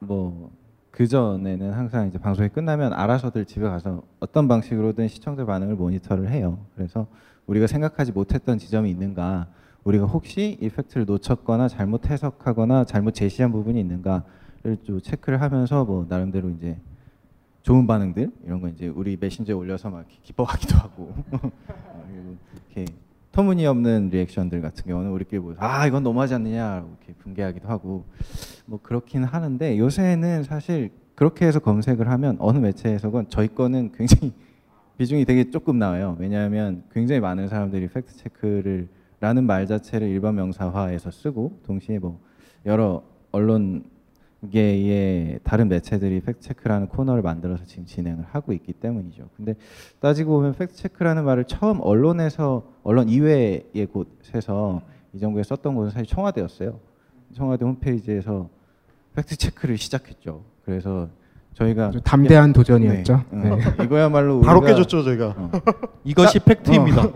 [0.00, 0.50] 뭐
[0.90, 6.58] 그 전에는 항상 이제 방송이 끝나면 알아서들 집에 가서 어떤 방식으로든 시청자 반응을 모니터를 해요.
[6.74, 7.06] 그래서
[7.46, 9.46] 우리가 생각하지 못했던 지점이 있는가
[9.84, 16.04] 우리가 혹시 이 팩트를 놓쳤거나 잘못 해석하거나 잘못 제시한 부분이 있는가를 좀 체크를 하면서 뭐
[16.08, 16.76] 나름대로 이제
[17.62, 18.30] 좋은 반응들?
[18.44, 21.14] 이런 거 이제 우리 메신저에 올려서 막 기뻐하기도 하고.
[22.68, 22.92] 이렇게
[23.32, 28.04] 터무니없는 리액션들 같은 경우는 우리끼리 모여서 아 이건 너무하지 않느냐라고 이렇게 분개하기도 하고.
[28.66, 34.32] 뭐 그렇긴 하는데 요새는 사실 그렇게 해서 검색을 하면 어느 매체에서건 저희 거는 굉장히
[34.98, 36.16] 비중이 되게 조금 나와요.
[36.18, 38.88] 왜냐하면 굉장히 많은 사람들이 팩트 체크를
[39.20, 42.20] 라는 말 자체를 일반 명사화해서 쓰고 동시에 뭐
[42.66, 43.02] 여러
[43.32, 43.97] 언론계
[44.54, 49.28] 의 다른 매체들이 팩트 체크라는 코너를 만들어서 지금 진행을 하고 있기 때문이죠.
[49.36, 49.54] 근데
[49.98, 54.82] 따지고 보면 팩트 체크라는 말을 처음 언론에서 언론 이외의 곳에서
[55.12, 56.78] 이 정부에 썼던 곳은 사실 청와대였어요.
[57.34, 58.48] 청와대 홈페이지에서
[59.16, 60.44] 팩트 체크를 시작했죠.
[60.64, 61.08] 그래서
[61.54, 63.24] 저희가 담대한 도전이었죠.
[63.32, 63.50] 네.
[63.50, 63.62] 어, 네.
[63.84, 65.34] 이거야말로 바로 우리가- 깨졌죠 저희가.
[65.36, 65.50] 어.
[66.04, 67.08] 이것이 팩트입니다.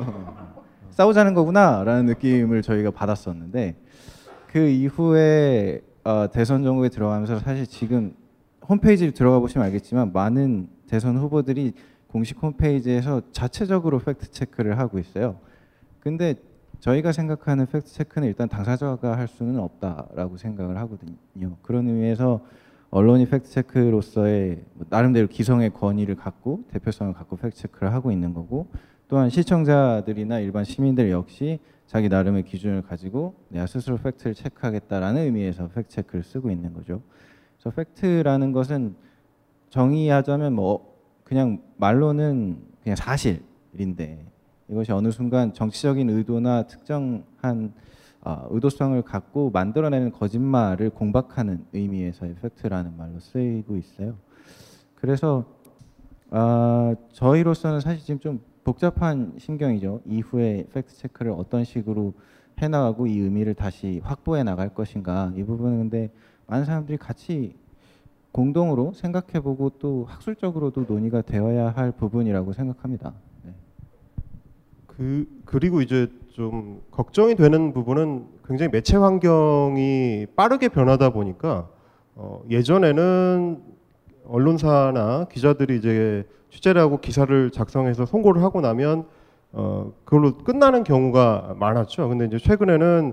[0.90, 3.76] 싸우자는 거구나라는 느낌을 저희가 받았었는데
[4.48, 8.14] 그 이후에 어, 대선 정국에 들어가면서 사실 지금
[8.68, 11.74] 홈페이지를 들어가 보시면 알겠지만 많은 대선 후보들이
[12.08, 15.36] 공식 홈페이지에서 자체적으로 팩트 체크를 하고 있어요.
[16.00, 16.34] 근데
[16.80, 21.56] 저희가 생각하는 팩트 체크는 일단 당사자가 할 수는 없다라고 생각을 하거든요.
[21.62, 22.40] 그런 의미에서
[22.90, 28.66] 언론이 팩트 체크로서의 뭐 나름대로 기성의 권위를 갖고 대표성을 갖고 팩트 체크를 하고 있는 거고
[29.12, 35.90] 또한 시청자들이나 일반 시민들 역시 자기 나름의 기준을 가지고 내가 스스로 팩트를 체크하겠다라는 의미에서 팩트
[35.90, 37.02] 체크를 쓰고 있는 거죠.
[37.58, 38.96] 그래서 팩트라는 것은
[39.68, 44.24] 정의하자면 뭐 그냥 말로는 그냥 사실인데
[44.68, 47.74] 이것이 어느 순간 정치적인 의도나 특정한
[48.22, 54.14] 어, 의도성을 갖고 만들어내는 거짓말을 공박하는 의미에서의 팩트라는 말로 쓰이고 있어요.
[54.94, 55.44] 그래서
[56.30, 60.02] 아, 저희로서는 사실 지금 좀 복잡한 심경이죠.
[60.06, 62.14] 이후에 팩트 체크를 어떤 식으로
[62.58, 66.10] 해나가고 이 의미를 다시 확보해 나갈 것인가 이 부분은 근데
[66.46, 67.56] 많은 사람들이 같이
[68.30, 73.14] 공동으로 생각해보고 또 학술적으로도 논의가 되어야 할 부분이라고 생각합니다.
[73.44, 73.52] 네.
[74.86, 81.68] 그 그리고 이제 좀 걱정이 되는 부분은 굉장히 매체 환경이 빠르게 변하다 보니까
[82.14, 83.71] 어, 예전에는
[84.28, 89.04] 언론사나 기자들이 이제 취재를 하고 기사를 작성해서 송고를 하고 나면
[89.52, 92.08] 어, 그걸로 끝나는 경우가 많았죠.
[92.08, 93.12] 근데 이제 최근에는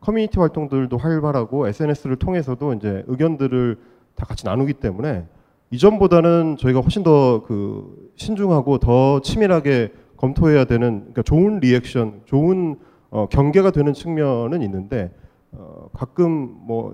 [0.00, 3.78] 커뮤니티 활동들도 활발하고 SNS를 통해서도 이제 의견들을
[4.14, 5.26] 다 같이 나누기 때문에
[5.70, 12.76] 이전보다는 저희가 훨씬 더 그 신중하고 더 치밀하게 검토해야 되는 그러니까 좋은 리액션, 좋은
[13.10, 15.12] 어, 경계가 되는 측면은 있는데
[15.52, 16.92] 어, 가끔 뭐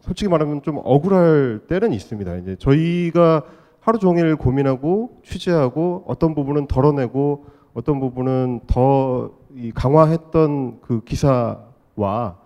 [0.00, 2.36] 솔직히 말하면 좀 억울할 때는 있습니다.
[2.36, 3.44] 이제 저희가
[3.80, 12.36] 하루 종일 고민하고 취재하고 어떤 부분은 덜어내고 어떤 부분은 더이 강화했던 그 기사와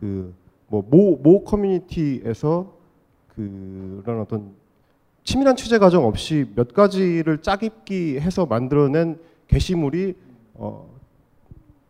[0.00, 2.74] 그뭐모 모 커뮤니티에서
[3.34, 4.52] 그런 어떤
[5.24, 10.14] 치밀한 취재 과정 없이 몇 가지를 짜깁기 해서 만들어낸 게시물이
[10.54, 10.86] 어,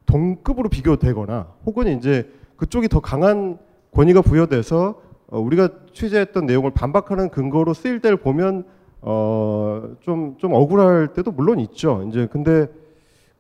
[0.06, 3.58] 동급으로 비교되거나 혹은 이제 그쪽이 더 강한
[3.92, 5.02] 권위가 부여돼서
[5.34, 8.64] 어, 우리가 취재했던 내용을 반박하는 근거로 쓰일 때를 보면
[9.02, 12.04] 어, 좀, 좀 억울할 때도 물론 있죠.
[12.08, 12.68] 이제 근데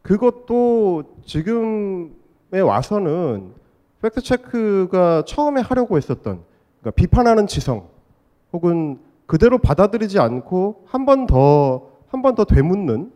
[0.02, 3.52] 그것도 지금에 와서는
[4.02, 6.42] 팩트 체크가 처음에 하려고 했었던
[6.80, 7.88] 그러니까 비판하는 지성
[8.52, 13.10] 혹은 그대로 받아들이지 않고 한 번 더 한 번 더 되묻는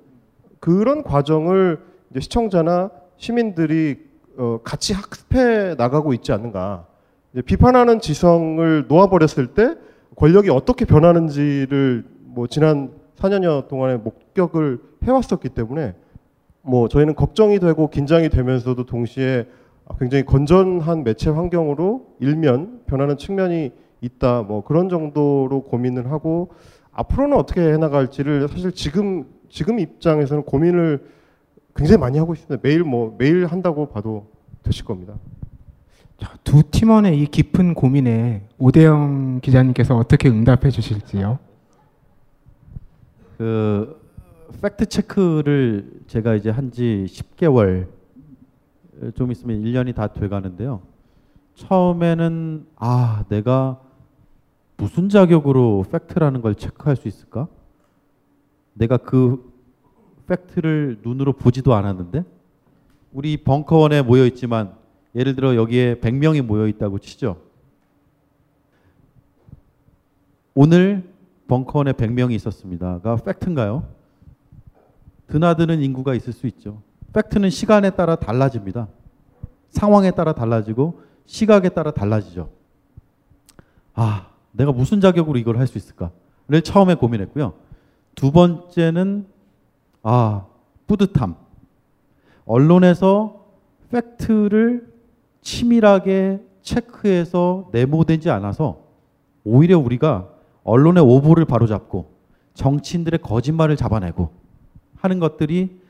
[0.60, 3.98] 그런 과정을 이제 시청자나 시민들이
[4.38, 6.86] 어, 같이 학습해 나가고 있지 않는가.
[7.44, 9.74] 비판하는 지성을 놓아버렸을 때
[10.16, 15.94] 권력이 어떻게 변하는지를 뭐 지난 4년여 동안의 목격을 해왔었기 때문에
[16.62, 19.46] 뭐 저희는 걱정이 되고 긴장이 되면서도 동시에
[19.98, 26.50] 굉장히 건전한 매체 환경으로 일면 변하는 측면이 있다 뭐 그런 정도로 고민을 하고
[26.92, 31.04] 앞으로는 어떻게 해나갈지를 사실 지금 지금 입장에서는 고민을
[31.74, 32.60] 굉장히 많이 하고 있습니다.
[32.62, 34.26] 매일 뭐 매일 한다고 봐도
[34.62, 35.14] 되실 겁니다.
[36.18, 41.38] 자, 두 팀원의 이 깊은 고민에 오대영 기자님께서 어떻게 응답해 주실지요?
[43.38, 44.00] 그
[44.60, 47.86] 팩트 체크를 제가 이제 한 지 10개월
[49.14, 50.80] 좀 있으면 1년이 다 돼 가는데요.
[51.54, 53.80] 처음에는 아, 내가
[54.76, 57.46] 무슨 자격으로 팩트라는 걸 체크할 수 있을까?
[58.74, 59.52] 내가 그
[60.26, 62.24] 팩트를 눈으로 보지도 않았는데
[63.12, 64.74] 우리 벙커원에 모여 있지만
[65.18, 67.38] 예를 들어 여기에 100명이 모여 있다고 치죠.
[70.54, 71.12] 오늘
[71.48, 73.84] 벙커원에 100명이 있었습니다가 팩트인가요?
[75.26, 76.82] 드나드는 인구가 있을 수 있죠.
[77.12, 78.86] 팩트는 시간에 따라 달라집니다.
[79.70, 82.50] 상황에 따라 달라지고 시각에 따라 달라지죠.
[83.94, 87.54] 아, 내가 무슨 자격으로 이걸 할 수 있을까를 처음에 고민했고요.
[88.14, 89.26] 두 번째는
[90.04, 90.46] 아,
[90.86, 91.34] 뿌듯함.
[92.44, 93.44] 언론에서
[93.90, 94.87] 팩트를
[95.48, 98.82] 치밀하게 체크해서 내모되지 않아서
[99.44, 100.28] 오히려 우리가
[100.62, 102.10] 언론의 오보를 바로잡고
[102.52, 104.30] 정치인들의 거짓말을 잡아내고
[104.96, 105.80] 하는 것들이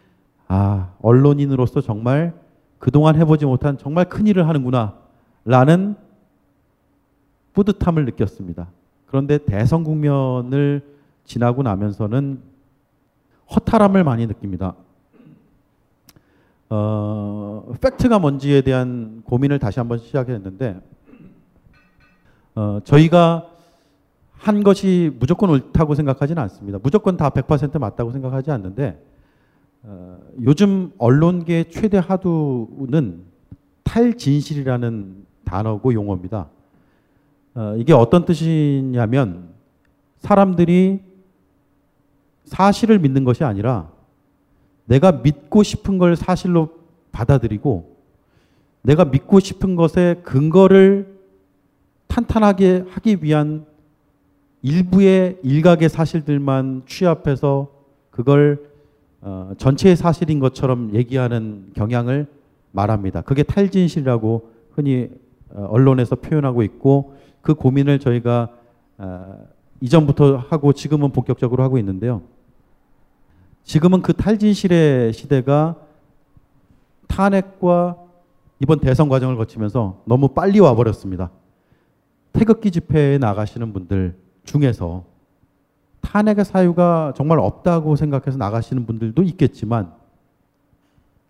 [0.47, 2.35] 아, 언론인으로서 정말
[2.79, 4.95] 그동안 해보지 못한 정말 큰 일을 하는구나
[5.45, 5.97] 라는
[7.55, 8.69] 뿌듯함을 느꼈습니다.
[9.07, 10.83] 그런데 대선 국면을
[11.25, 12.41] 지나고 나면서는
[13.51, 14.77] 허탈함을 많이 느낍니다.
[16.71, 20.81] 어, 팩트가 뭔지에 대한 고민을 다시 한번 시작했는데
[22.55, 23.49] 어, 저희가
[24.33, 26.79] 한 것이 무조건 옳다고 생각하지는 않습니다.
[26.83, 29.03] 무조건 다 100% 맞다고 생각하지 않는데
[29.83, 33.23] 어, 요즘 언론계 최대 하두는
[33.85, 36.49] 탈진실이라는 단어고 용어입니다.
[37.55, 39.49] 어, 이게 어떤 뜻이냐면
[40.19, 41.01] 사람들이
[42.45, 43.91] 사실을 믿는 것이 아니라
[44.89, 46.71] 내가 믿고 싶은 걸 사실로
[47.13, 47.97] 받아들이고
[48.83, 51.19] 내가 믿고 싶은 것의 근거를
[52.07, 53.67] 탄탄하게 하기 위한
[54.63, 57.71] 일부의 일각의 사실들만 취합해서
[58.11, 58.67] 그걸
[59.21, 62.27] 어, 전체의 사실인 것처럼 얘기하는 경향을
[62.73, 63.21] 말합니다.
[63.23, 65.11] 그게 탈진실이라고 흔히
[65.51, 68.49] 어, 언론에서 표현하고 있고 그 고민을 저희가
[68.97, 69.47] 어,
[69.81, 72.23] 이전부터 하고 지금은 본격적으로 하고 있는데요.
[73.69, 75.77] 지금은 그 탈진실의 시대가
[77.07, 77.99] 탄핵과
[78.61, 81.31] 이번 대선 과정을 거치면서 너무 빨리 와버렸습니다.
[82.33, 85.05] 태극기 집회에 나가시는 분들 중에서
[86.01, 89.93] 탄핵의 사유가 정말 없다고 생각해서 나가시는 분들도 있겠지만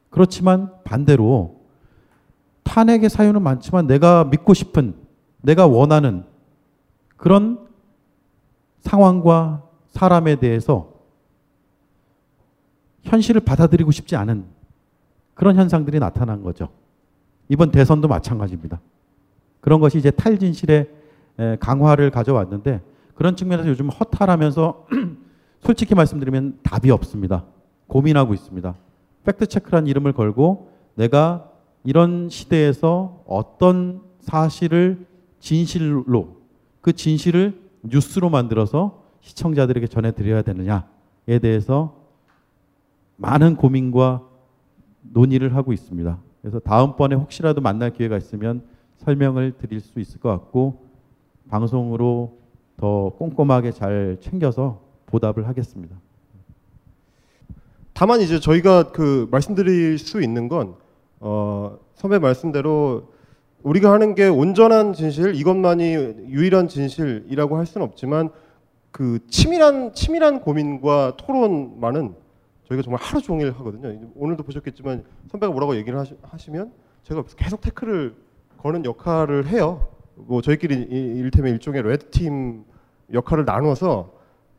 [0.08, 1.62] 그렇지만 반대로
[2.62, 4.94] 탄핵의 사유는 많지만 내가 믿고 싶은
[5.42, 6.22] 내가 원하는
[7.16, 7.66] 그런
[8.82, 10.97] 상황과 사람에 대해서
[13.04, 14.44] 현실을 받아들이고 싶지 않은
[15.34, 16.68] 그런 현상들이 나타난 거죠.
[17.48, 18.80] 이번 대선도 마찬가지입니다.
[19.60, 20.88] 그런 것이 이제 탈진실의
[21.60, 22.82] 강화를 가져왔는데
[23.14, 24.86] 그런 측면에서 요즘 허탈하면서
[25.60, 27.44] 솔직히 말씀드리면 답이 없습니다.
[27.86, 28.74] 고민하고 있습니다.
[29.24, 31.50] 팩트체크란 이름을 걸고 내가
[31.84, 35.06] 이런 시대에서 어떤 사실을
[35.40, 36.36] 진실로
[36.80, 41.97] 그 진실을 뉴스로 만들어서 시청자들에게 전해드려야 되느냐에 대해서
[43.18, 44.22] 많은 고민과
[45.02, 46.18] 논의를 하고 있습니다.
[46.40, 48.62] 그래서 다음번에 혹시라도 만날 기회가 있으면
[48.98, 50.86] 설명을 드릴 수 있을 것 같고
[51.48, 52.38] 방송으로
[52.76, 55.96] 더 꼼꼼하게 잘 챙겨서 보답을 하겠습니다.
[57.92, 60.76] 다만 이제 저희가 그 말씀드릴 수 있는 건
[61.18, 63.12] 어, 선배 말씀대로
[63.64, 65.94] 우리가 하는 게 온전한 진실 이것만이
[66.28, 68.30] 유일한 진실이라고 할 수는 없지만
[68.92, 72.14] 그 치밀한 치밀한 고민과 토론만은
[72.68, 74.08] 저희가 정말 하루 종일 하거든요.
[74.14, 78.14] 오늘도 보셨겠지만 선배가 뭐라고 얘기를 하시, 면 제가 계속 태클을
[78.58, 79.88] 거는 역할을 해요.
[80.14, 82.64] 뭐 저희끼리 일테면 일종의 레드팀
[83.12, 84.12] 역할을 나눠서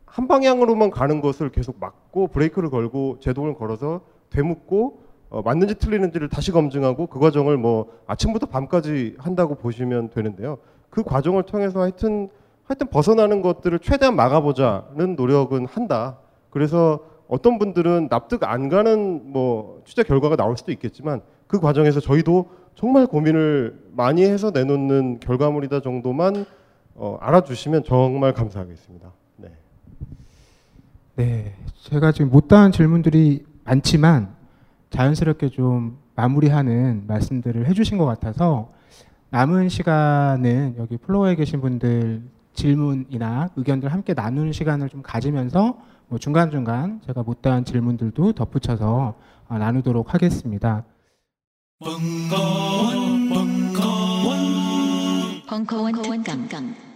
[0.06, 4.00] 한 방향으로만 가는 것을 계속 막고 브레이크를 걸고 제동을 걸어서
[4.30, 10.58] 되묻고 어, 맞는지 틀리는지를 다시 검증하고 그 과정을 뭐 아침부터 밤까지 한다고 보시면 되는데요.
[10.88, 12.28] 그 과정을 통해서 하여튼
[12.64, 16.18] 하여튼 벗어나는 것들을 최대한 막아보자는 노력은 한다.
[16.50, 22.50] 그래서 어떤 분들은 납득 안 가는 뭐 취재 결과가 나올 수도 있겠지만 그 과정에서 저희도
[22.74, 26.44] 정말 고민을 많이 해서 내놓는 결과물이다 정도만
[26.96, 29.12] 어, 알아주시면 정말 감사하겠습니다.
[29.36, 29.52] 네.
[31.14, 34.34] 네, 제가 지금 못다한 질문들이 많지만
[34.90, 38.70] 자연스럽게 좀 마무리하는 말씀들을 해주신 것 같아서
[39.30, 42.22] 남은 시간은 여기 플로어에 계신 분들
[42.54, 45.78] 질문이나 의견들 함께 나누는 시간을 좀 가지면서
[46.10, 49.14] 뭐 중간중간 제가 못다한 질문들도 덧붙여서
[49.48, 50.84] 어, 나누도록 하겠습니다.
[51.78, 54.32] 벙커원, 벙커원,
[55.46, 56.89] 벙커원 특강.